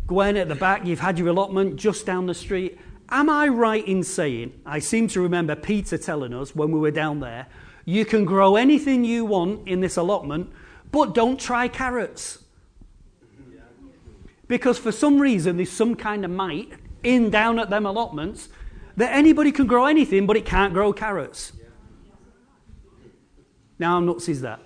[0.08, 2.78] Gwen at the back, you've had your allotment just down the street.
[3.10, 6.92] Am I right in saying, I seem to remember Peter telling us when we were
[6.92, 7.48] down there,
[7.86, 10.52] you can grow anything you want in this allotment,
[10.92, 12.40] but don't try carrots.
[14.50, 16.72] Because for some reason there's some kind of might
[17.04, 18.50] in down at them allotments
[18.98, 21.54] that anybody can grow anything, but it can't grow carrots.
[23.80, 24.60] Now, how nuts is that?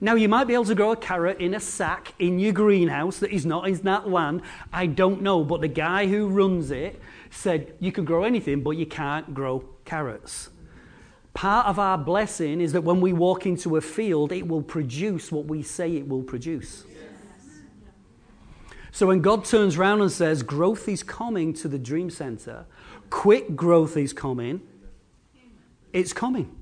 [0.00, 3.18] Now, you might be able to grow a carrot in a sack in your greenhouse
[3.18, 4.42] that is not in that land.
[4.72, 5.42] I don't know.
[5.42, 7.00] But the guy who runs it
[7.30, 10.50] said you can grow anything, but you can't grow carrots.
[11.34, 15.32] Part of our blessing is that when we walk into a field, it will produce
[15.32, 16.84] what we say it will produce.
[18.90, 22.66] So when God turns around and says, Growth is coming to the dream center,
[23.10, 24.62] quick growth is coming,
[25.92, 26.57] it's coming.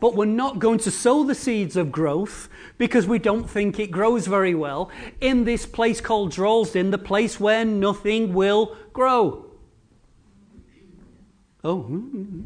[0.00, 3.90] But we're not going to sow the seeds of growth because we don't think it
[3.90, 4.90] grows very well
[5.20, 9.46] in this place called Droylsden, the place where nothing will grow.
[11.64, 12.42] Oh, mm-hmm.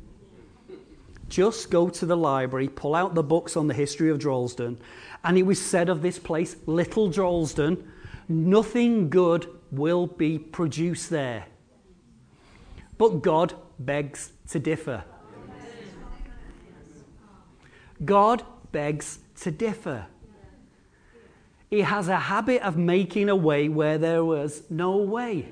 [1.28, 4.78] just go to the library, pull out the books on the history of Droylsden,
[5.22, 7.84] and it was said of this place, Little Droylsden,
[8.28, 11.46] nothing good will be produced there.
[12.96, 15.04] But God begs to differ.
[18.04, 20.06] God begs to differ.
[21.70, 25.48] He has a habit of making a way where there was no way.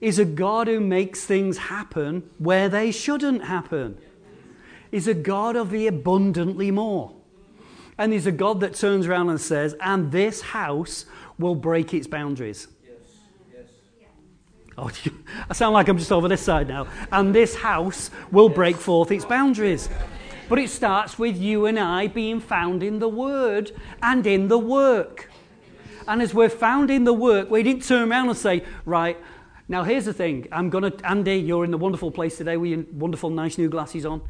[0.00, 3.98] He's a God who makes things happen where they shouldn't happen.
[4.90, 7.14] He's a God of the abundantly more.
[7.96, 11.04] And he's a God that turns around and says, and this house
[11.38, 12.68] will break its boundaries.
[14.76, 14.90] Oh,
[15.50, 16.86] I sound like I'm just over this side now.
[17.10, 19.88] And this house will break forth its boundaries.
[20.48, 23.72] But it starts with you and I being found in the Word
[24.02, 25.30] and in the work.
[26.06, 29.18] And as we're found in the work, we didn't turn around and say, right,
[29.68, 30.48] now here's the thing.
[30.50, 33.68] I'm going to, Andy, you're in the wonderful place today with your wonderful, nice new
[33.68, 34.22] glasses on.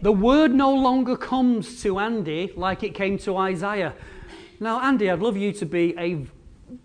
[0.00, 3.94] The Word no longer comes to Andy like it came to Isaiah.
[4.60, 6.24] Now, Andy, I'd love you to be a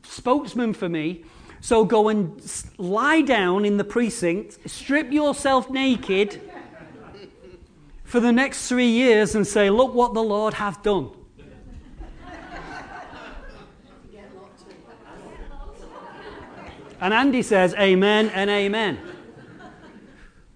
[0.04, 1.24] spokesman for me.
[1.62, 2.42] So go and
[2.78, 6.42] lie down in the precinct, strip yourself naked
[8.10, 11.12] for the next three years and say, Look what the Lord hath done.
[17.00, 19.00] And Andy says, Amen and Amen.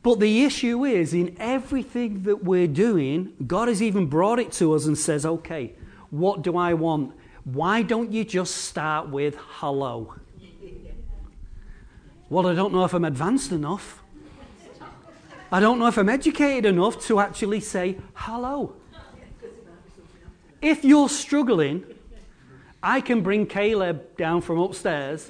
[0.01, 4.73] But the issue is, in everything that we're doing, God has even brought it to
[4.73, 5.75] us and says, Okay,
[6.09, 7.13] what do I want?
[7.43, 10.15] Why don't you just start with hello?
[12.29, 14.02] Well, I don't know if I'm advanced enough.
[15.53, 18.73] I don't know if I'm educated enough to actually say hello.
[20.63, 21.83] If you're struggling,
[22.81, 25.29] I can bring Caleb down from upstairs,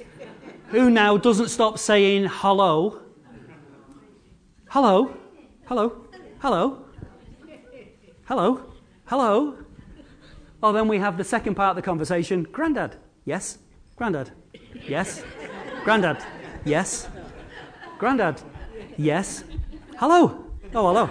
[0.68, 3.02] who now doesn't stop saying hello.
[4.70, 5.14] Hello,
[5.66, 6.06] hello,
[6.40, 6.86] hello,
[8.24, 8.72] hello,
[9.04, 9.58] hello.
[10.62, 12.44] Oh, then we have the second part of the conversation.
[12.44, 12.96] Grandad,
[13.26, 13.58] yes,
[13.94, 14.30] Grandad,
[14.88, 15.22] yes,
[15.84, 16.24] Grandad,
[16.64, 17.08] yes,
[17.98, 18.40] Grandad,
[18.96, 19.44] yes,
[19.96, 20.44] Hello.
[20.74, 21.10] Oh, hello.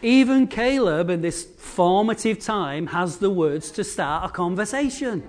[0.00, 5.22] Even Caleb, in this formative time, has the words to start a conversation.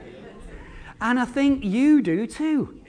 [1.01, 2.79] And I think you do too.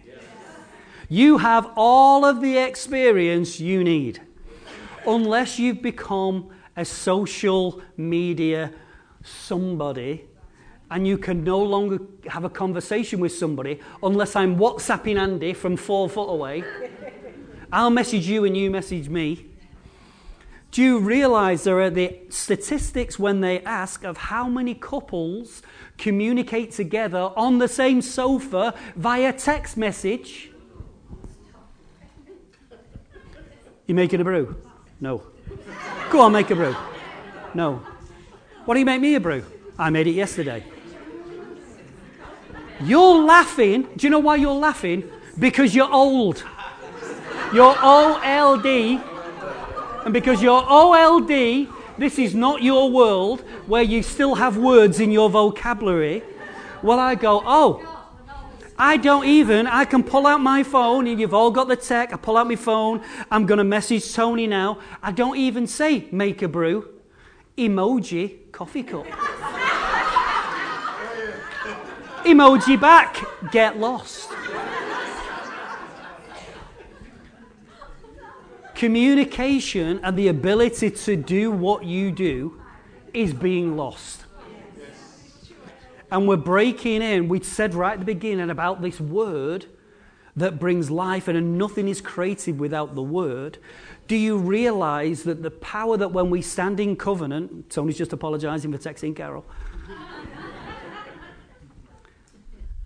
[1.08, 4.22] You have all of the experience you need.
[5.04, 8.72] Unless you've become a social media
[9.22, 10.26] somebody
[10.90, 11.98] and you can no longer
[12.28, 16.62] have a conversation with somebody unless I'm WhatsApping Andy from four foot away
[17.74, 19.46] I'll message you and you message me.
[20.70, 25.60] Do you realize there are the statistics when they ask of how many couples
[25.98, 30.50] communicate together on the same sofa via text message?
[33.88, 34.54] You making a brew?
[35.00, 35.24] No.
[36.10, 36.76] Go on, make a brew.
[37.54, 37.84] No.
[38.66, 39.44] What do you make me a brew?
[39.76, 40.62] I made it yesterday.
[42.80, 43.88] You're laughing.
[43.96, 45.10] Do you know why you're laughing?
[45.36, 46.44] Because you're old.
[47.54, 48.66] You're OLD.
[50.04, 55.12] And because you're OLD, this is not your world where you still have words in
[55.12, 56.24] your vocabulary.
[56.82, 58.10] Well, I go, oh,
[58.76, 62.12] I don't even, I can pull out my phone, and you've all got the tech.
[62.12, 63.02] I pull out my phone.
[63.30, 64.80] I'm going to message Tony now.
[65.00, 66.88] I don't even say make a brew,
[67.56, 69.06] emoji, coffee cup.
[72.26, 74.30] emoji back, get lost.
[78.84, 82.60] Communication and the ability to do what you do
[83.14, 84.26] is being lost.
[86.10, 87.28] And we're breaking in.
[87.28, 89.64] We said right at the beginning about this word
[90.36, 93.56] that brings life, and nothing is created without the word.
[94.06, 98.70] Do you realize that the power that when we stand in covenant, Tony's just apologizing
[98.70, 99.46] for texting Carol.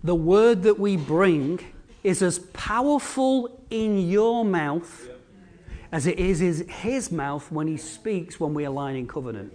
[0.05, 1.59] the word that we bring
[2.05, 5.09] is as powerful in your mouth
[5.91, 9.53] as it is in his mouth when he speaks when we align in covenant.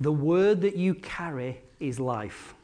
[0.00, 2.54] The word that you carry is life.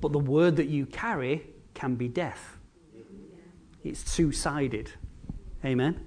[0.00, 2.56] But the word that you carry can be death.
[3.84, 4.92] It's two sided.
[5.64, 6.06] Amen?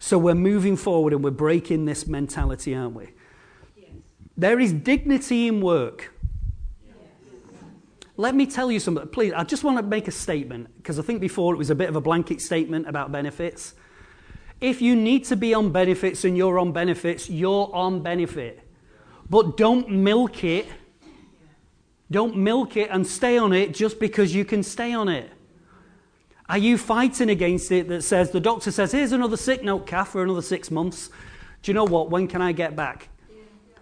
[0.00, 3.10] So we're moving forward and we're breaking this mentality, aren't we?
[4.36, 6.11] There is dignity in work.
[8.16, 9.08] Let me tell you something.
[9.08, 11.74] Please, I just want to make a statement because I think before it was a
[11.74, 13.74] bit of a blanket statement about benefits.
[14.60, 18.68] If you need to be on benefits and you're on benefits, you're on benefit.
[19.28, 20.66] But don't milk it.
[22.10, 25.30] Don't milk it and stay on it just because you can stay on it.
[26.48, 30.10] Are you fighting against it that says, the doctor says, here's another sick note, calf,
[30.10, 31.08] for another six months?
[31.62, 32.10] Do you know what?
[32.10, 33.08] When can I get back?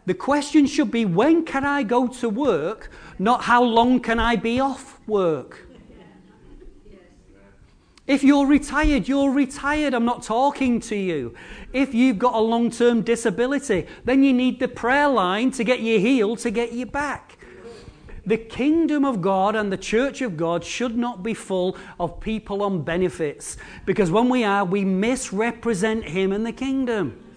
[0.07, 4.37] The question should be, when can I go to work, not how long can I
[4.37, 5.67] be off work?
[8.07, 9.95] If you're retired, you're retired.
[9.95, 11.33] I'm not talking to you.
[11.73, 15.79] If you've got a long term disability, then you need the prayer line to get
[15.79, 17.39] you healed, to get you back.
[18.27, 22.65] The kingdom of God and the church of God should not be full of people
[22.65, 27.30] on benefits because when we are, we misrepresent Him and the kingdom.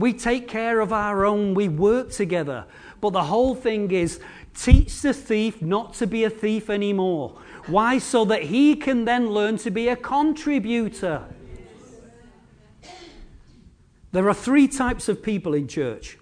[0.00, 2.64] We take care of our own, we work together.
[3.02, 4.18] But the whole thing is
[4.54, 7.38] teach the thief not to be a thief anymore.
[7.66, 7.98] Why?
[7.98, 11.26] So that he can then learn to be a contributor.
[14.12, 16.16] There are three types of people in church.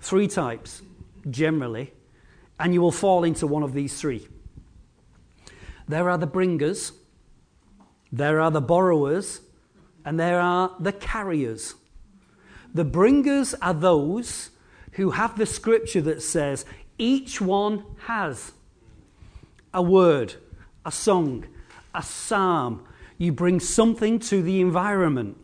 [0.00, 0.82] Three types,
[1.30, 1.92] generally.
[2.58, 4.26] And you will fall into one of these three.
[5.86, 6.92] There are the bringers,
[8.10, 9.40] there are the borrowers,
[10.04, 11.76] and there are the carriers.
[12.74, 14.50] The bringers are those
[14.92, 16.64] who have the scripture that says,
[16.98, 18.52] each one has
[19.72, 20.34] a word,
[20.84, 21.46] a song,
[21.94, 22.84] a psalm.
[23.16, 25.36] You bring something to the environment.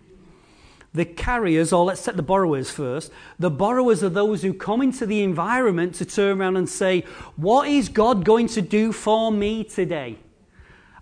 [0.93, 3.11] The carriers, or let's set the borrowers first.
[3.39, 7.05] The borrowers are those who come into the environment to turn around and say,
[7.35, 10.19] What is God going to do for me today?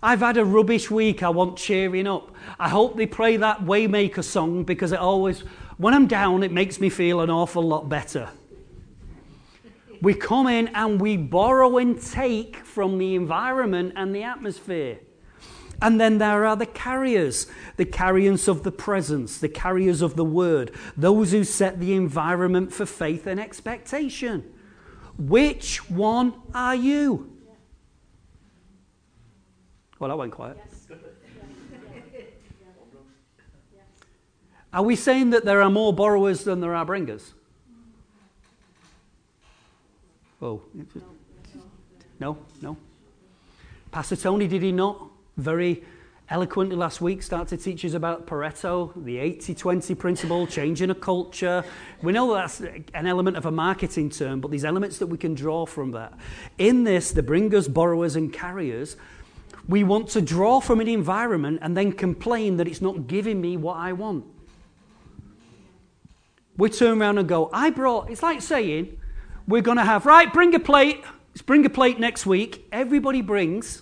[0.01, 1.23] I've had a rubbish week.
[1.23, 2.35] I want cheering up.
[2.59, 5.43] I hope they play that Waymaker song because it always,
[5.77, 8.29] when I'm down, it makes me feel an awful lot better.
[10.01, 14.99] We come in and we borrow and take from the environment and the atmosphere.
[15.81, 17.47] And then there are the carriers,
[17.77, 22.71] the carriers of the presence, the carriers of the word, those who set the environment
[22.73, 24.43] for faith and expectation.
[25.17, 27.37] Which one are you?
[29.99, 30.57] Well, that went quiet.
[34.73, 37.33] Are we saying that there are more borrowers than there are bringers?
[40.41, 40.61] Oh,
[42.19, 42.75] no, no.
[43.91, 44.99] Pastor Tony, did he not
[45.37, 45.83] very
[46.29, 50.95] eloquently last week start to teach us about Pareto, the 80 20 principle, changing a
[50.95, 51.63] culture?
[52.01, 55.35] We know that's an element of a marketing term, but these elements that we can
[55.35, 56.13] draw from that.
[56.57, 58.97] In this, the bringers, borrowers, and carriers,
[59.67, 63.55] we want to draw from an environment and then complain that it's not giving me
[63.55, 64.25] what I want.
[66.57, 68.97] We turn around and go, I brought, it's like saying,
[69.47, 71.03] we're going to have, right, bring a plate.
[71.47, 72.67] Bring a plate next week.
[72.71, 73.81] Everybody brings.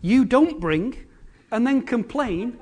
[0.00, 0.96] You don't bring
[1.50, 2.58] and then complain.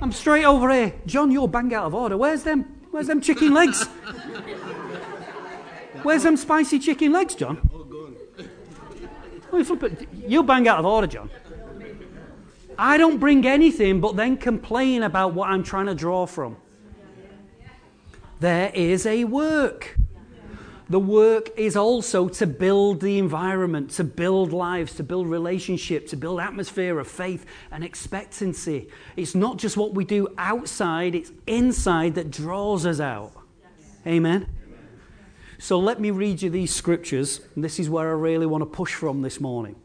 [0.00, 0.94] I'm straight over here.
[1.04, 2.16] John, you're bang out of order.
[2.16, 2.62] Where's them?
[2.92, 3.84] Where's them chicken legs?
[6.02, 7.68] Where's them spicy chicken legs, John?
[9.52, 10.08] Oh, you flip it.
[10.26, 11.28] You bang out of order, John.
[12.78, 16.56] I don't bring anything but then complain about what I'm trying to draw from.
[18.42, 19.96] There is a work.
[20.90, 26.16] The work is also to build the environment, to build lives, to build relationships, to
[26.16, 28.88] build atmosphere of faith and expectancy.
[29.14, 33.32] It's not just what we do outside, it's inside that draws us out.
[34.04, 34.48] Amen.
[35.60, 37.42] So let me read you these scriptures.
[37.56, 39.76] This is where I really want to push from this morning.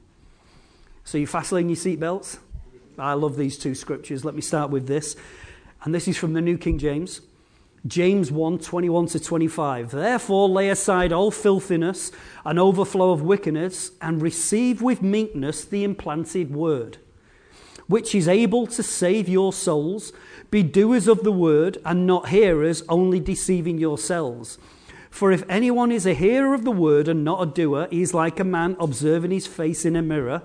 [1.03, 2.39] So you fastening your seatbelts?
[2.97, 4.25] I love these two scriptures.
[4.25, 5.15] Let me start with this.
[5.83, 7.21] And this is from the New King James.
[7.85, 9.91] James 1 21 to 25.
[9.91, 12.11] Therefore, lay aside all filthiness
[12.43, 16.97] and overflow of wickedness, and receive with meekness the implanted word,
[17.87, 20.11] which is able to save your souls.
[20.49, 24.57] Be doers of the word, and not hearers, only deceiving yourselves.
[25.09, 28.13] For if anyone is a hearer of the word and not a doer, he is
[28.13, 30.43] like a man observing his face in a mirror.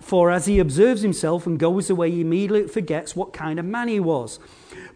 [0.00, 3.88] For as he observes himself and goes away, he immediately forgets what kind of man
[3.88, 4.38] he was.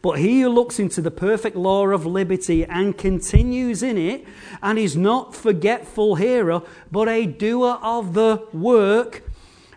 [0.02, 4.26] But he who looks into the perfect law of liberty and continues in it,
[4.60, 9.22] and is not forgetful hearer, but a doer of the work,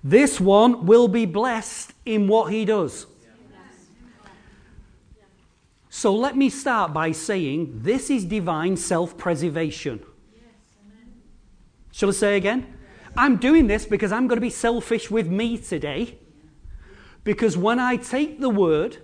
[0.03, 3.05] this one will be blessed in what he does.
[5.89, 10.03] So let me start by saying this is divine self preservation.
[11.91, 12.75] Shall I say again?
[13.15, 16.17] I'm doing this because I'm going to be selfish with me today.
[17.23, 18.97] Because when I take the word,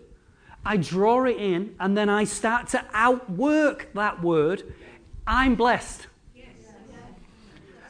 [0.65, 4.73] I draw it in, and then I start to outwork that word,
[5.25, 6.07] I'm blessed.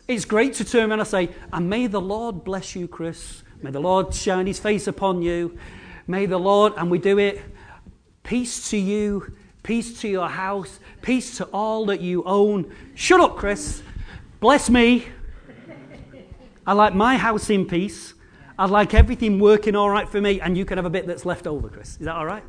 [0.07, 3.43] It's great to turn around and say, and may the Lord bless you, Chris.
[3.61, 5.57] May the Lord shine his face upon you.
[6.07, 7.41] May the Lord, and we do it,
[8.23, 12.73] peace to you, peace to your house, peace to all that you own.
[12.95, 13.83] Shut up, Chris.
[14.39, 15.07] Bless me.
[16.65, 18.13] I like my house in peace.
[18.57, 21.25] I'd like everything working all right for me, and you can have a bit that's
[21.25, 21.91] left over, Chris.
[21.91, 22.43] Is that all right?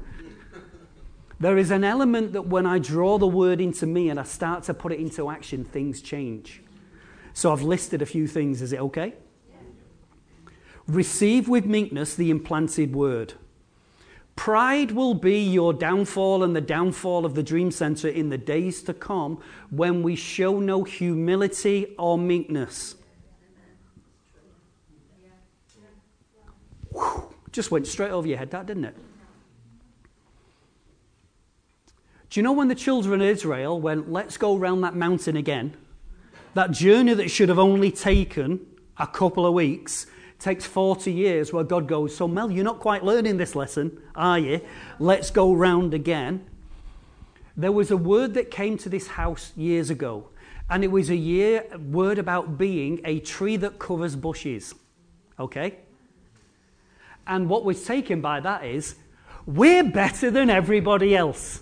[1.43, 4.63] There is an element that when I draw the word into me and I start
[4.65, 6.63] to put it into action, things change.
[7.35, 8.63] So I've listed a few things.
[8.63, 9.15] Is it okay?
[10.87, 13.35] Receive with meekness the implanted word.
[14.37, 18.81] Pride will be your downfall and the downfall of the Dream Center in the days
[18.85, 19.41] to come
[19.71, 22.95] when we show no humility or meekness.
[26.93, 28.97] Whew, just went straight over your head, that didn't it?
[32.33, 35.77] Do you know when the children of Israel went, let's go round that mountain again?
[36.55, 38.67] That journey that should have only taken
[38.97, 40.07] a couple of weeks
[40.39, 44.39] takes 40 years where God goes, So, Mel, you're not quite learning this lesson, are
[44.39, 44.63] you?
[44.99, 46.47] Let's go round again.
[47.55, 50.29] There was a word that came to this house years ago,
[50.71, 54.75] and it was a year word about being a tree that covers bushes.
[55.39, 55.81] Okay?
[57.27, 58.95] And what was taken by that is,
[59.45, 61.61] we're better than everybody else.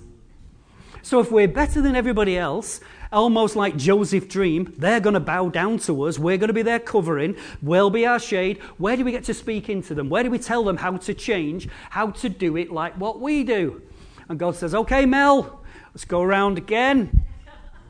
[1.03, 2.80] So if we're better than everybody else,
[3.12, 6.18] almost like Joseph Dream, they're going to bow down to us.
[6.18, 7.36] We're going to be their covering.
[7.62, 8.59] We'll be our shade.
[8.78, 10.09] Where do we get to speak into them?
[10.09, 13.44] Where do we tell them how to change, how to do it like what we
[13.44, 13.82] do?
[14.28, 17.26] And God says, okay, Mel, let's go around again.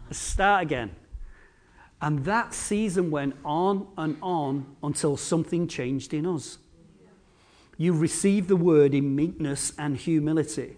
[0.07, 0.97] Let's start again.
[2.01, 6.59] And that season went on and on until something changed in us.
[7.77, 10.77] You received the word in meekness and humility.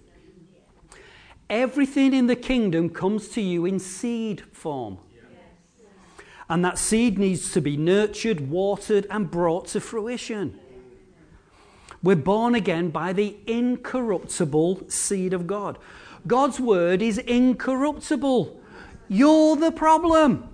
[1.50, 4.98] Everything in the kingdom comes to you in seed form.
[6.48, 10.58] And that seed needs to be nurtured, watered, and brought to fruition.
[12.02, 15.78] We're born again by the incorruptible seed of God.
[16.26, 18.60] God's word is incorruptible.
[19.08, 20.48] You're the problem.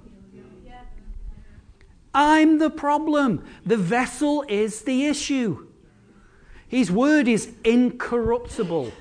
[2.15, 3.45] I'm the problem.
[3.65, 5.69] The vessel is the issue.
[6.67, 8.93] His word is incorruptible.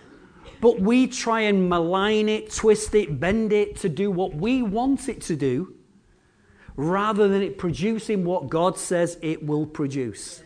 [0.59, 5.07] But we try and malign it, twist it, bend it to do what we want
[5.07, 5.75] it to do,
[6.75, 10.43] rather than it producing what God says it will produce.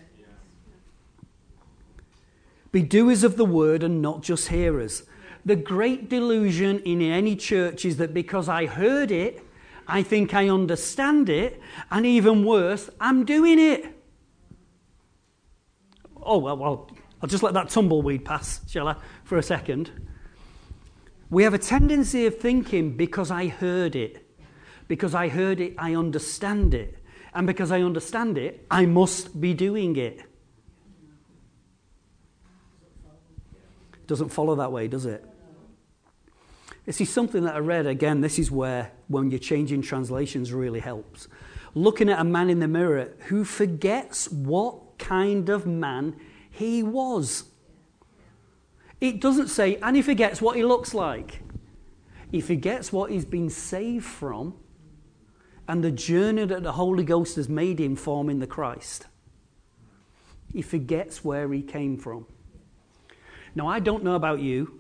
[2.72, 5.03] Be doers of the word and not just hearers.
[5.43, 9.43] The great delusion in any church is that because I heard it,
[9.88, 11.59] I think I understand it,
[11.89, 13.86] and even worse, I'm doing it.
[16.22, 16.89] Oh, well, well
[17.22, 18.95] I'll just let that tumbleweed pass, shall I,
[19.32, 19.89] for a second.
[21.29, 24.27] We have a tendency of thinking because I heard it,
[24.89, 26.97] because I heard it, I understand it,
[27.34, 30.23] and because I understand it, I must be doing it.
[34.05, 35.23] Doesn't follow that way, does it?
[36.86, 38.19] This is something that I read again.
[38.19, 41.29] This is where when you're changing translations really helps.
[41.73, 46.17] Looking at a man in the mirror who forgets what kind of man
[46.49, 47.45] he was.
[49.01, 51.41] It doesn't say, and he forgets what he looks like.
[52.31, 54.53] He forgets what he's been saved from
[55.67, 59.07] and the journey that the Holy Ghost has made him forming the Christ.
[60.53, 62.25] He forgets where he came from.
[63.55, 64.79] Now, I don't know about you.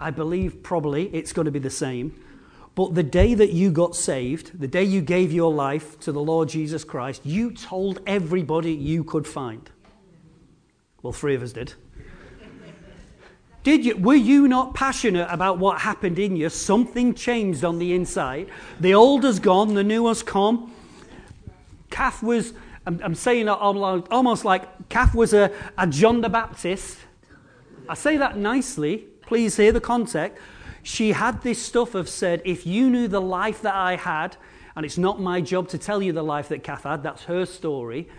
[0.00, 2.20] I believe probably it's going to be the same.
[2.74, 6.20] But the day that you got saved, the day you gave your life to the
[6.20, 9.70] Lord Jesus Christ, you told everybody you could find.
[11.02, 11.74] Well, three of us did.
[13.64, 13.96] Did you?
[13.96, 16.50] Were you not passionate about what happened in you?
[16.50, 18.50] Something changed on the inside.
[18.78, 20.70] The old has gone, the new has come.
[21.90, 22.52] Kath was,
[22.86, 26.98] I'm, I'm saying almost like Kath was a, a John the Baptist.
[27.88, 29.06] I say that nicely.
[29.22, 30.40] Please hear the context.
[30.82, 34.36] She had this stuff of said, if you knew the life that I had,
[34.76, 37.46] and it's not my job to tell you the life that Kath had, that's her
[37.46, 38.10] story.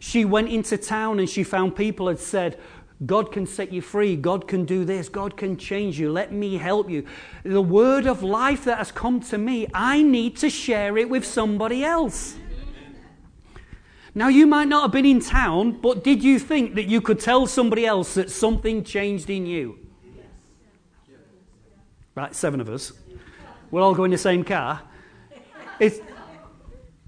[0.00, 2.58] She went into town and she found people had said,
[3.06, 4.14] God can set you free.
[4.14, 5.08] God can do this.
[5.08, 6.12] God can change you.
[6.12, 7.06] Let me help you.
[7.44, 11.24] The word of life that has come to me, I need to share it with
[11.24, 12.36] somebody else.
[14.14, 17.20] Now, you might not have been in town, but did you think that you could
[17.20, 19.78] tell somebody else that something changed in you?
[22.14, 22.92] Right, seven of us.
[23.70, 24.82] We're all going in the same car.
[25.78, 26.02] Is,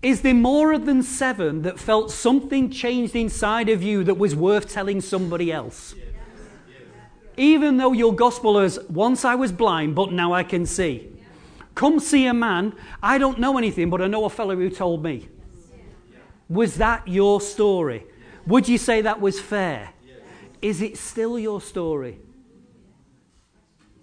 [0.03, 4.69] is there more than seven that felt something changed inside of you that was worth
[4.69, 5.95] telling somebody else?
[7.37, 11.09] Even though your gospel is, once I was blind, but now I can see.
[11.75, 12.75] Come see a man.
[13.03, 15.29] I don't know anything, but I know a fellow who told me.
[16.49, 18.05] Was that your story?
[18.47, 19.91] Would you say that was fair?
[20.61, 22.19] Is it still your story?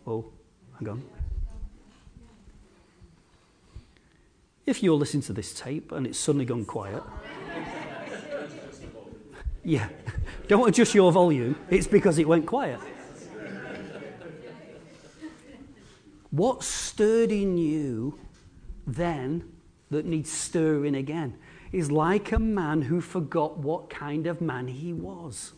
[0.07, 0.25] Oh.
[0.79, 1.03] Hang on.
[4.69, 7.01] If you're listening to this tape and it's suddenly gone quiet,
[9.63, 9.89] yeah,
[10.47, 12.79] don't adjust your volume, it's because it went quiet.
[16.29, 18.19] What stirred in you
[18.85, 19.51] then
[19.89, 21.35] that needs stirring again
[21.71, 25.53] is like a man who forgot what kind of man he was.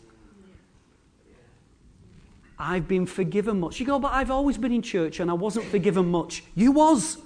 [2.58, 3.78] I've been forgiven much.
[3.78, 6.44] You go, but I've always been in church and I wasn't forgiven much.
[6.54, 7.18] You was.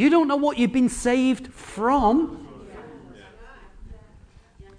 [0.00, 2.48] You don't know what you've been saved from.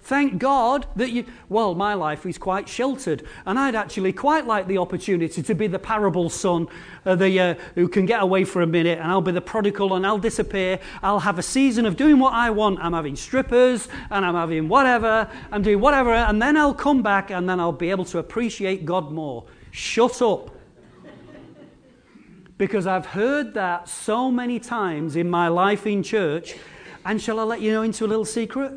[0.00, 3.22] Thank God that you, well, my life is quite sheltered.
[3.46, 6.66] And I'd actually quite like the opportunity to be the parable son
[7.06, 9.94] uh, the, uh, who can get away for a minute, and I'll be the prodigal
[9.94, 10.80] and I'll disappear.
[11.04, 12.80] I'll have a season of doing what I want.
[12.80, 15.30] I'm having strippers and I'm having whatever.
[15.52, 16.12] I'm doing whatever.
[16.12, 19.44] And then I'll come back and then I'll be able to appreciate God more.
[19.70, 20.50] Shut up.
[22.58, 26.54] Because I've heard that so many times in my life in church.
[27.04, 28.72] And shall I let you know into a little secret?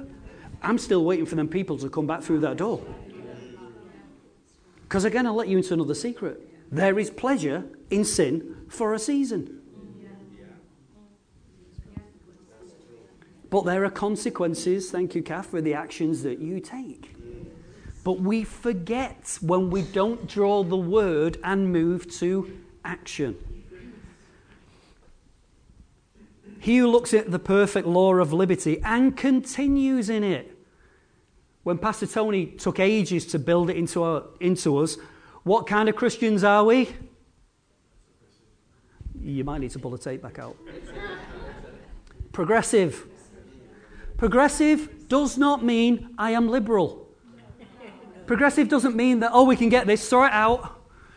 [0.61, 2.81] I'm still waiting for them people to come back through that door.
[4.83, 6.71] Because again, I'll let you into another secret.
[6.71, 9.61] There is pleasure in sin for a season.
[13.49, 17.15] But there are consequences, thank you, Kath, for the actions that you take.
[18.03, 23.37] But we forget when we don't draw the word and move to action.
[26.59, 30.55] He who looks at the perfect law of liberty and continues in it
[31.63, 34.97] when Pastor Tony took ages to build it into, our, into us,
[35.43, 36.95] what kind of Christians are we?
[39.19, 40.55] You might need to pull the tape back out.
[42.31, 43.07] Progressive.
[44.17, 47.07] Progressive does not mean I am liberal.
[48.27, 50.74] Progressive doesn't mean that, oh, we can get this, sort it out.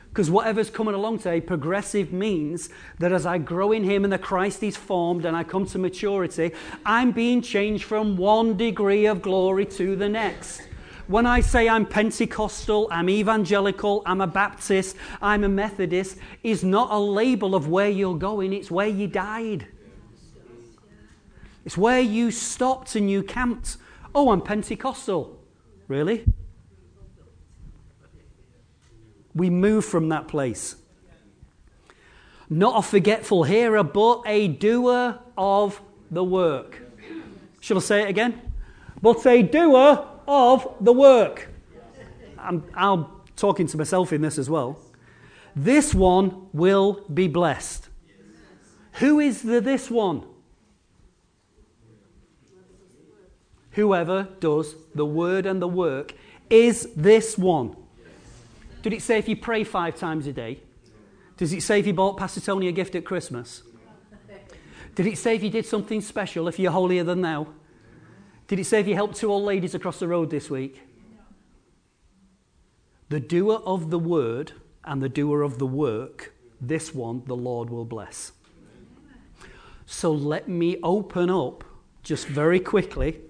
[0.09, 4.19] Because whatever's coming along today, progressive means that as I grow in Him and the
[4.19, 6.53] Christ is formed and I come to maturity,
[6.85, 10.63] I'm being changed from one degree of glory to the next.
[11.07, 16.91] When I say I'm Pentecostal, I'm evangelical, I'm a Baptist, I'm a Methodist, is not
[16.91, 19.67] a label of where you're going, it's where you died.
[21.65, 23.77] It's where you stopped and you camped.
[24.15, 25.39] Oh, I'm Pentecostal.
[25.87, 26.25] Really?
[29.39, 30.77] We move from that place.
[32.51, 35.81] Not a forgetful hearer, but a doer of
[36.11, 36.83] the work.
[37.61, 38.41] Shall I say it again?
[39.01, 41.49] But a doer of the work.
[42.39, 44.79] I'm, I'm talking to myself in this as well.
[45.55, 47.89] This one will be blessed.
[48.95, 50.25] Who is the this one?
[53.73, 56.15] Whoever does the word and the work
[56.51, 57.77] is this one.
[58.83, 60.61] Did it say if you pray five times a day?
[61.37, 63.63] Does it say if you bought Pastor Tony a gift at Christmas?
[64.95, 67.47] Did it say if you did something special, if you're holier than thou?
[68.49, 70.83] Did it say if you helped two old ladies across the road this week?
[73.09, 74.53] The doer of the word
[74.85, 78.33] and the doer of the work, this one the Lord will bless.
[79.87, 81.65] So let me open up
[82.03, 83.21] just very quickly,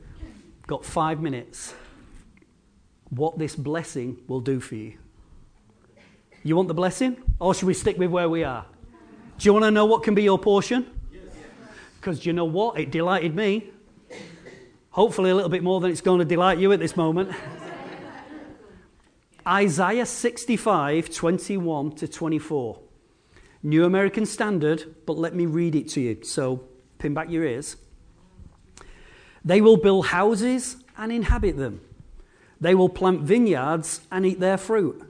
[0.67, 1.75] got five minutes,
[3.11, 4.99] what this blessing will do for you.
[6.43, 7.17] You want the blessing?
[7.39, 8.65] Or should we stick with where we are?
[9.39, 10.87] Do you want to know what can be your portion?
[12.01, 12.79] Because you know what?
[12.79, 13.71] It delighted me.
[14.91, 17.31] Hopefully, a little bit more than it's going to delight you at this moment.
[19.47, 22.81] Isaiah 65, 21 to 24.
[23.63, 26.23] New American Standard, but let me read it to you.
[26.23, 26.65] So,
[26.99, 27.77] pin back your ears.
[29.45, 31.81] They will build houses and inhabit them.
[32.61, 35.08] They will plant vineyards and eat their fruit.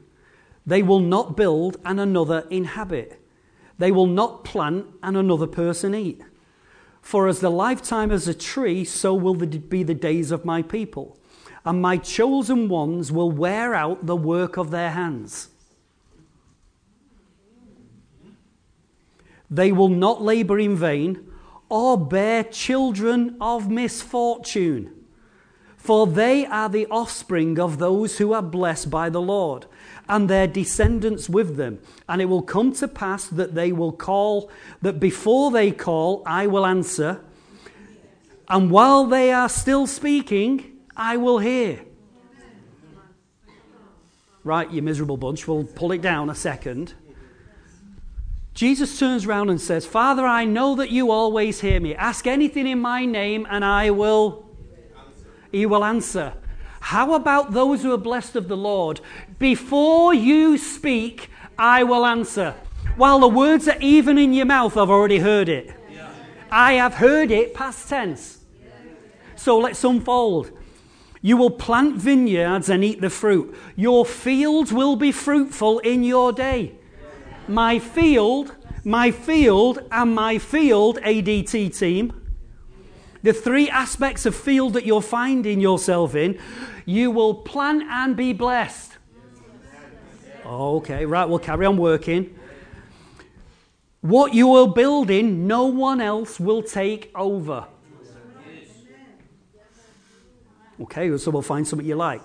[0.69, 3.19] They will not build and another inhabit.
[3.79, 6.21] They will not plant and another person eat.
[7.01, 11.19] For as the lifetime as a tree, so will be the days of my people.
[11.65, 15.49] And my chosen ones will wear out the work of their hands.
[19.51, 21.33] They will not labor in vain
[21.71, 24.93] or bear children of misfortune.
[25.79, 29.65] For they are the offspring of those who are blessed by the Lord
[30.09, 31.81] and their descendants with them.
[32.09, 34.51] And it will come to pass that they will call,
[34.83, 37.21] that before they call, I will answer.
[38.49, 41.81] And while they are still speaking, I will hear.
[44.45, 46.95] Right, you miserable bunch, we'll pull it down a second.
[48.55, 51.95] Jesus turns around and says, Father, I know that you always hear me.
[51.95, 54.47] Ask anything in my name, and I will.
[55.53, 56.33] He will answer.
[56.89, 59.03] How about those who are blessed of the Lord?
[59.39, 61.29] Before you speak,
[61.59, 62.55] I will answer.
[62.97, 65.71] While the words are even in your mouth, I've already heard it.
[66.51, 68.39] I have heard it, past tense.
[69.37, 70.51] So let's unfold.
[71.21, 73.55] You will plant vineyards and eat the fruit.
[73.77, 76.73] Your fields will be fruitful in your day.
[77.47, 82.19] My field, my field, and my field, ADT team,
[83.29, 86.39] the three aspects of field that you're finding yourself in,
[86.87, 88.97] you will plant and be blessed.
[90.47, 92.35] Okay, right, we'll carry on working.
[94.01, 97.67] What you are building, no one else will take over.
[100.81, 102.23] Okay, so we'll find something you like.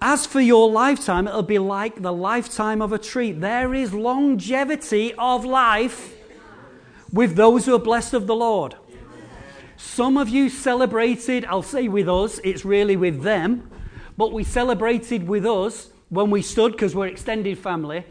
[0.00, 3.30] As for your lifetime, it'll be like the lifetime of a tree.
[3.30, 6.12] There is longevity of life
[7.12, 8.74] with those who are blessed of the Lord.
[9.78, 13.70] Some of you celebrated, I'll say with us, it's really with them,
[14.16, 18.04] but we celebrated with us when we stood because we're extended family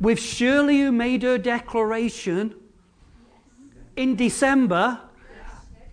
[0.00, 2.54] with Shirley who made her declaration
[3.94, 5.00] in December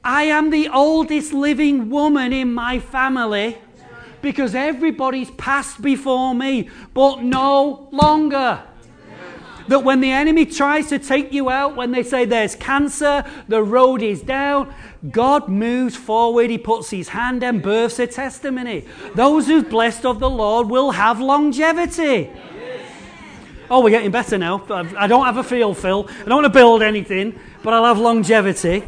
[0.03, 3.57] I am the oldest living woman in my family
[4.22, 8.63] because everybody's passed before me, but no longer.
[9.70, 13.63] That when the enemy tries to take you out, when they say there's cancer, the
[13.63, 14.74] road is down,
[15.11, 16.49] God moves forward.
[16.49, 18.86] He puts his hand and births a testimony.
[19.15, 22.30] Those who's blessed of the Lord will have longevity.
[23.70, 24.65] Oh, we're getting better now.
[24.97, 26.09] I don't have a feel, Phil.
[26.09, 28.84] I don't want to build anything, but I'll have longevity.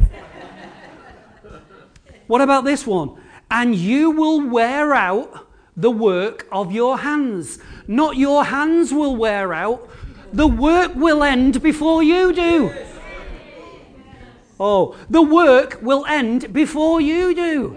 [2.26, 3.20] What about this one?
[3.50, 7.60] And you will wear out the work of your hands.
[7.86, 9.88] Not your hands will wear out,
[10.32, 12.74] the work will end before you do.
[14.58, 17.76] Oh, the work will end before you do.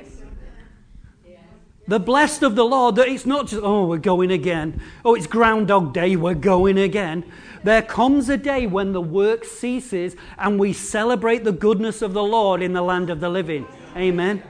[1.88, 4.82] The blessed of the Lord, that it's not just, oh, we're going again.
[5.04, 7.24] Oh, it's Groundhog Day, we're going again.
[7.64, 12.24] There comes a day when the work ceases and we celebrate the goodness of the
[12.24, 13.68] Lord in the land of the living.
[13.96, 14.42] Amen.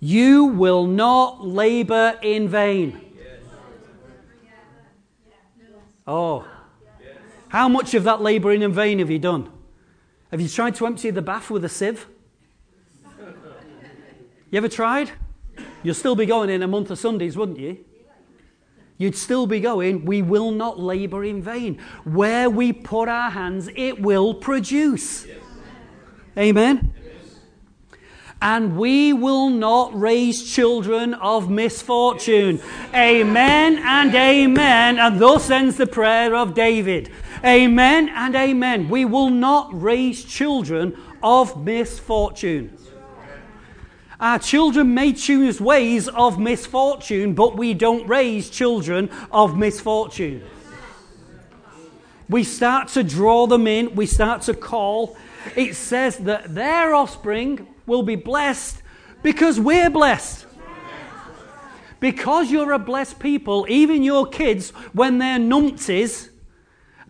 [0.00, 3.03] You will not labor in vain.
[6.06, 6.46] Oh.
[7.48, 9.50] How much of that laboring in vain have you done?
[10.30, 12.06] Have you tried to empty the bath with a sieve?
[14.50, 15.12] You ever tried?
[15.82, 17.84] You'll still be going in a month of Sundays, wouldn't you?
[18.98, 21.80] You'd still be going, we will not labor in vain.
[22.04, 25.26] Where we put our hands, it will produce.
[26.38, 26.94] Amen?
[28.44, 32.60] And we will not raise children of misfortune.
[32.94, 34.98] Amen and amen.
[34.98, 37.10] And thus ends the prayer of David.
[37.42, 38.90] Amen and amen.
[38.90, 42.76] We will not raise children of misfortune.
[44.20, 50.44] Our children may choose ways of misfortune, but we don't raise children of misfortune.
[52.28, 55.16] We start to draw them in, we start to call.
[55.56, 58.82] It says that their offspring will be blessed
[59.22, 60.46] because we're blessed.
[62.00, 66.28] Because you're a blessed people, even your kids, when they're numpties,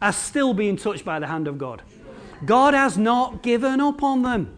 [0.01, 1.83] are still being touched by the hand of God.
[2.45, 4.57] God has not given up on them.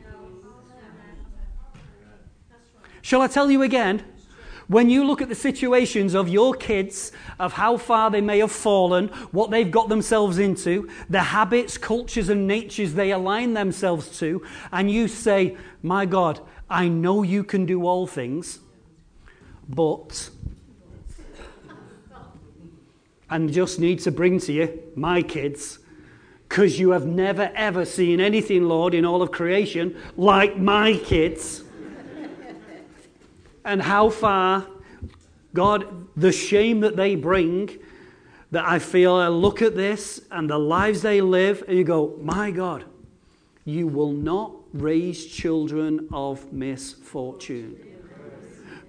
[3.01, 4.05] Shall I tell you again?
[4.69, 8.51] When you look at the situations of your kids, of how far they may have
[8.51, 14.45] fallen, what they've got themselves into, the habits, cultures, and natures they align themselves to,
[14.73, 15.57] and you say,
[15.87, 18.59] My God, I know you can do all things,
[19.69, 20.31] but.
[23.31, 25.79] And just need to bring to you, my kids,
[26.49, 31.63] because you have never ever seen anything, Lord, in all of creation like my kids
[33.65, 34.67] and how far,
[35.55, 37.79] God, the shame that they bring,
[38.51, 42.19] that I feel I look at this and the lives they live, and you go,
[42.21, 42.85] my God,
[43.65, 47.79] you will not raise children of misfortune.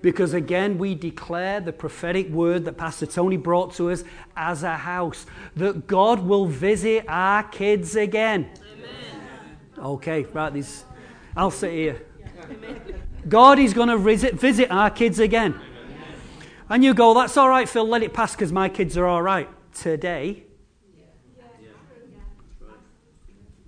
[0.01, 4.03] Because again, we declare the prophetic word that Pastor Tony brought to us
[4.35, 5.25] as a house
[5.55, 8.49] that God will visit our kids again.
[8.73, 9.57] Amen.
[9.79, 10.85] Okay, right, these,
[11.35, 12.05] I'll sit here.
[13.27, 15.59] God is going to visit, visit our kids again.
[16.69, 19.21] And you go, that's all right, Phil, let it pass because my kids are all
[19.21, 19.49] right.
[19.73, 20.46] Today.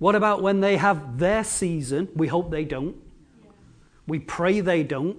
[0.00, 2.08] What about when they have their season?
[2.16, 2.96] We hope they don't.
[4.08, 5.18] We pray they don't.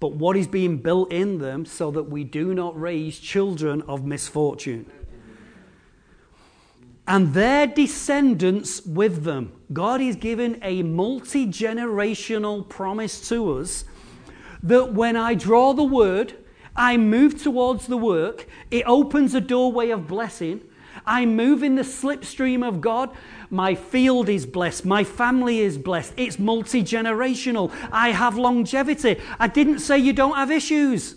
[0.00, 4.04] But what is being built in them so that we do not raise children of
[4.04, 4.90] misfortune?
[7.08, 9.50] and their descendants with them.
[9.72, 13.86] God is giving a multi generational promise to us
[14.62, 16.36] that when I draw the word,
[16.76, 20.60] I move towards the work, it opens a doorway of blessing.
[21.08, 23.10] I move in the slipstream of God.
[23.48, 24.84] My field is blessed.
[24.84, 26.12] My family is blessed.
[26.18, 27.72] It's multi generational.
[27.90, 29.18] I have longevity.
[29.40, 31.14] I didn't say you don't have issues.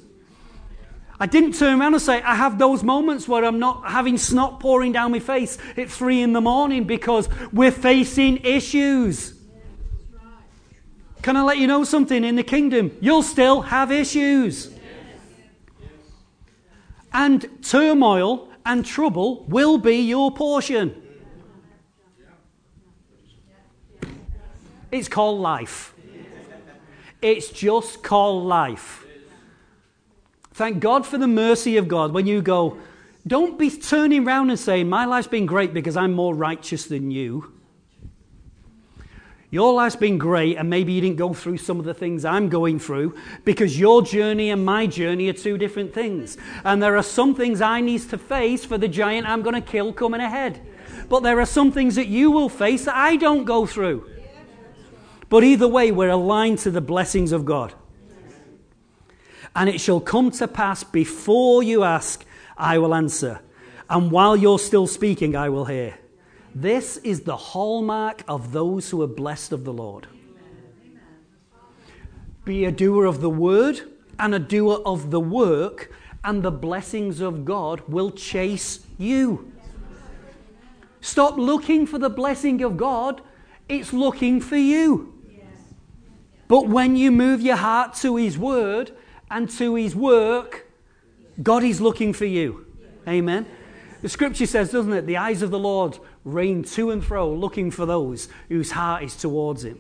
[1.20, 4.62] I didn't turn around and say, I have those moments where I'm not having snot
[4.62, 9.34] pouring down my face at three in the morning because we're facing issues.
[11.22, 12.98] Can I let you know something in the kingdom?
[13.02, 14.74] You'll still have issues.
[17.14, 21.02] And turmoil and trouble will be your portion.
[24.92, 25.94] It's called life.
[27.22, 29.06] It's just called life.
[30.54, 32.78] Thank God for the mercy of God when you go,
[33.26, 37.12] don't be turning around and saying, My life's been great because I'm more righteous than
[37.12, 37.61] you.
[39.52, 42.48] Your life's been great, and maybe you didn't go through some of the things I'm
[42.48, 46.38] going through because your journey and my journey are two different things.
[46.64, 49.62] And there are some things I need to face for the giant I'm going to
[49.62, 50.62] kill coming ahead.
[51.10, 54.10] But there are some things that you will face that I don't go through.
[55.28, 57.74] But either way, we're aligned to the blessings of God.
[59.54, 62.24] And it shall come to pass before you ask,
[62.58, 63.42] I will answer.
[63.90, 65.98] And while you're still speaking, I will hear.
[66.54, 70.08] This is the hallmark of those who are blessed of the Lord.
[72.44, 73.82] Be a doer of the word
[74.20, 75.92] and a doer of the work,
[76.24, 79.52] and the blessings of God will chase you.
[81.00, 83.22] Stop looking for the blessing of God,
[83.68, 85.14] it's looking for you.
[86.48, 88.92] But when you move your heart to His word,
[89.32, 90.68] and to his work,
[91.42, 92.68] God is looking for you.
[93.08, 93.48] Amen.
[94.02, 95.08] The scripture says, doesn't it?
[95.08, 99.16] The eyes of the Lord reign to and fro, looking for those whose heart is
[99.16, 99.80] towards him.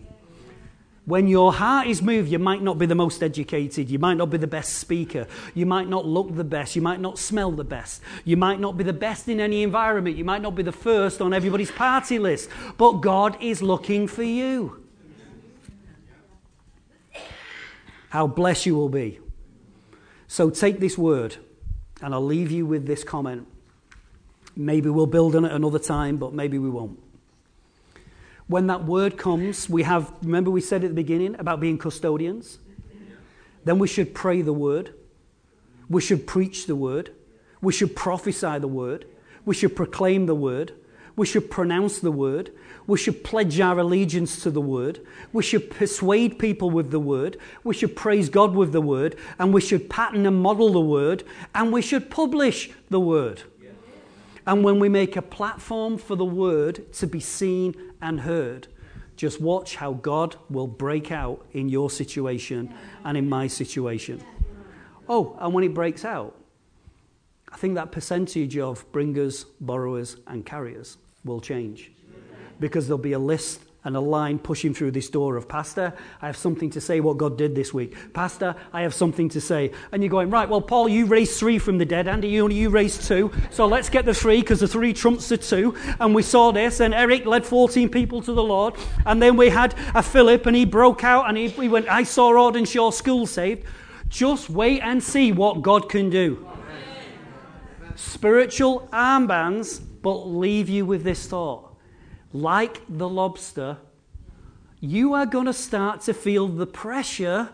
[1.05, 3.89] When your heart is moved, you might not be the most educated.
[3.89, 5.27] You might not be the best speaker.
[5.55, 6.75] You might not look the best.
[6.75, 8.01] You might not smell the best.
[8.23, 10.15] You might not be the best in any environment.
[10.15, 12.49] You might not be the first on everybody's party list.
[12.77, 14.85] But God is looking for you.
[18.09, 19.19] How blessed you will be
[20.31, 21.35] so take this word,
[22.01, 23.49] and I'll leave you with this comment.
[24.56, 26.99] Maybe we'll build on it another time, but maybe we won't.
[28.47, 32.60] When that word comes, we have, remember we said at the beginning about being custodians?
[33.64, 34.93] Then we should pray the word.
[35.89, 37.14] We should preach the word.
[37.62, 39.06] We should prophesy the word.
[39.45, 40.74] We should proclaim the word.
[41.16, 42.52] We should pronounce the word.
[42.88, 45.06] We should pledge our allegiance to the word.
[45.32, 47.38] We should persuade people with the word.
[47.64, 49.18] We should praise God with the word.
[49.38, 51.24] And we should pattern and model the word.
[51.54, 53.43] And we should publish the word.
[54.45, 58.67] And when we make a platform for the word to be seen and heard,
[59.21, 62.73] Just watch how God will break out in your situation
[63.03, 64.23] and in my situation.
[65.07, 66.35] Oh, and when it breaks out,
[67.51, 71.91] I think that percentage of bringers, borrowers, and carriers will change
[72.59, 76.27] because there'll be a list and a line pushing through this door of, Pastor, I
[76.27, 77.95] have something to say what God did this week.
[78.13, 79.71] Pastor, I have something to say.
[79.91, 82.07] And you're going, right, well, Paul, you raised three from the dead.
[82.07, 83.32] Andy, you, only you raised two.
[83.49, 85.75] So let's get the three because the three trumps the two.
[85.99, 86.79] And we saw this.
[86.79, 88.75] And Eric led 14 people to the Lord.
[89.05, 92.03] And then we had a Philip and he broke out and he, he went, I
[92.03, 93.65] saw Audenshaw School saved.
[94.09, 96.47] Just wait and see what God can do.
[97.95, 101.70] Spiritual armbands, but leave you with this thought
[102.34, 103.77] like the lobster,
[104.79, 107.49] you are going to start to feel the pressure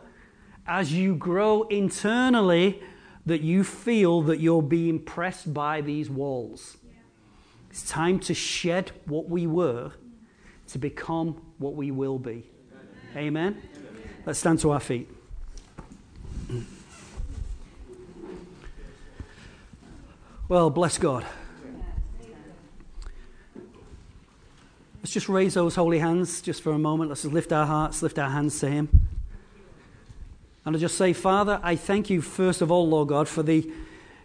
[0.65, 2.82] as you grow internally
[3.25, 6.78] that you feel that you're being pressed by these walls.
[7.69, 9.91] It's time to shed what we were
[10.67, 12.49] to become what we will be.
[13.15, 13.61] Amen?
[14.25, 15.09] Let's stand to our feet.
[20.47, 21.25] Well, bless God.
[25.08, 27.10] Let's just raise those holy hands just for a moment.
[27.10, 29.08] Let's just lift our hearts, lift our hands to Him.
[30.66, 33.72] And I just say, Father, I thank you, first of all, Lord God, for, the,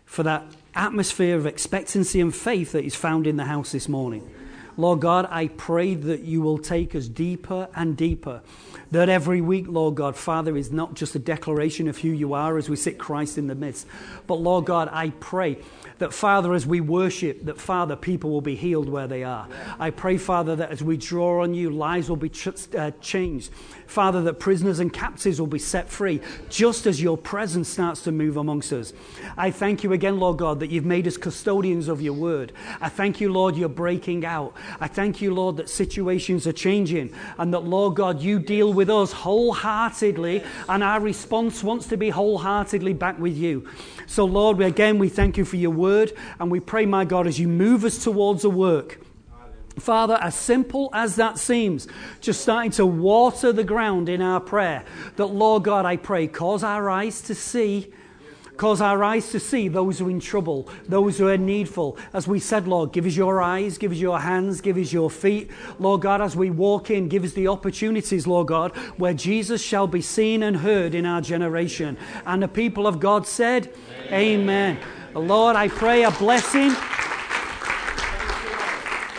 [0.07, 4.29] for that atmosphere of expectancy and faith that is found in the house this morning.
[4.77, 8.43] Lord God, I pray that you will take us deeper and deeper.
[8.91, 12.59] That every week, Lord God, Father, is not just a declaration of who you are
[12.59, 13.87] as we sit Christ in the midst.
[14.27, 15.59] But Lord God, I pray
[15.99, 19.47] that, Father, as we worship, that, Father, people will be healed where they are.
[19.79, 23.53] I pray, Father, that as we draw on you, lives will be ch- uh, changed.
[23.87, 28.13] Father, that prisoners and captives will be set free, just as your presence starts to
[28.13, 28.93] move amongst us.
[29.37, 32.53] I thank you again, Lord God, that you've made us custodians of your word.
[32.81, 34.55] I thank you, Lord, you're breaking out.
[34.81, 38.91] I thank you, Lord, that situations are changing and that, Lord God, you deal with
[38.91, 43.69] us wholeheartedly, and our response wants to be wholeheartedly back with you.
[44.07, 47.39] So, Lord, again, we thank you for your word, and we pray, my God, as
[47.39, 49.01] you move us towards a work.
[49.79, 51.89] Father, as simple as that seems,
[52.21, 54.85] just starting to water the ground in our prayer,
[55.17, 57.93] that, Lord God, I pray, cause our eyes to see
[58.57, 61.97] Cause our eyes to see those who are in trouble, those who are needful.
[62.13, 65.11] As we said, Lord, give us your eyes, give us your hands, give us your
[65.11, 65.51] feet.
[65.79, 69.87] Lord God, as we walk in, give us the opportunities, Lord God, where Jesus shall
[69.87, 71.97] be seen and heard in our generation.
[72.27, 73.73] And the people of God said,
[74.09, 74.79] Amen.
[75.13, 75.27] Amen.
[75.27, 76.71] Lord, I pray a blessing.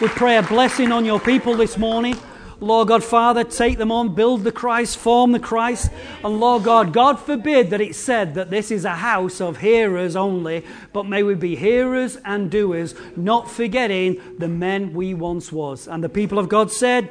[0.01, 2.17] We pray a blessing on your people this morning.
[2.64, 5.91] Lord God, Father, take them on, build the Christ, form the Christ.
[6.24, 10.16] And Lord God, God forbid that it said that this is a house of hearers
[10.16, 15.88] only, but may we be hearers and doers, not forgetting the men we once was.
[15.88, 17.09] And the people of God said,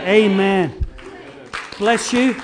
[0.00, 0.70] Amen.
[0.70, 0.86] Amen.
[1.78, 2.34] Bless you.